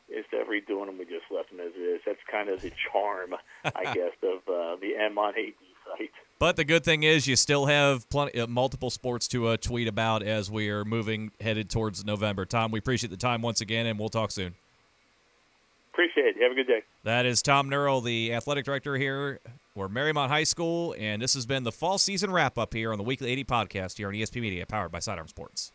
instead 0.10 0.42
of 0.42 0.48
redoing 0.48 0.88
them, 0.88 0.98
we 0.98 1.06
just 1.06 1.32
left 1.32 1.50
them 1.50 1.60
as 1.60 1.74
is. 1.74 2.02
That's 2.06 2.22
kind 2.30 2.50
of 2.50 2.62
the 2.62 2.72
charm, 2.72 3.36
I 3.64 3.84
guess, 3.94 4.14
of 4.22 4.46
uh, 4.48 4.76
the 4.78 4.94
MONAD 5.12 5.56
site. 5.86 6.14
But 6.38 6.58
the 6.58 6.66
good 6.66 6.84
thing 6.84 7.04
is 7.04 7.28
you 7.28 7.38
still 7.38 7.68
have 7.68 8.10
plenty, 8.10 8.40
uh, 8.40 8.48
multiple 8.48 8.90
sports 8.90 9.28
to 9.30 9.48
uh, 9.48 9.58
tweet 9.58 9.88
about 9.88 10.22
as 10.22 10.52
we 10.52 10.70
are 10.70 10.84
moving 10.84 11.32
headed 11.40 11.70
towards 11.70 12.04
November. 12.04 12.46
Tom, 12.46 12.72
we 12.72 12.80
appreciate 12.80 13.10
the 13.10 13.18
time 13.18 13.42
once 13.42 13.62
again, 13.62 13.86
and 13.86 13.98
we'll 13.98 14.10
talk 14.10 14.32
soon. 14.32 14.56
Appreciate 15.94 16.36
it. 16.36 16.42
Have 16.42 16.52
a 16.52 16.56
good 16.56 16.68
day. 16.68 16.84
That 17.04 17.26
is 17.26 17.42
Tom 17.42 17.70
Nerl, 17.70 18.04
the 18.04 18.34
athletic 18.34 18.66
director 18.66 18.98
here 18.98 19.40
for 19.74 19.88
Mariemont 19.88 20.28
High 20.28 20.44
School, 20.44 20.94
and 21.00 21.22
this 21.22 21.36
has 21.36 21.46
been 21.46 21.64
the 21.64 21.72
fall 21.72 21.98
season 21.98 22.32
wrap 22.32 22.58
up 22.58 22.74
here 22.74 22.92
on 22.92 22.98
the 22.98 23.04
Weekly 23.04 23.32
AD 23.32 23.48
podcast 23.48 23.98
here 23.98 24.10
on 24.10 24.14
ESP 24.14 24.42
Media, 24.42 24.66
powered 24.66 24.92
by 24.92 25.00
Sidearm 25.00 25.30
Sports. 25.30 25.72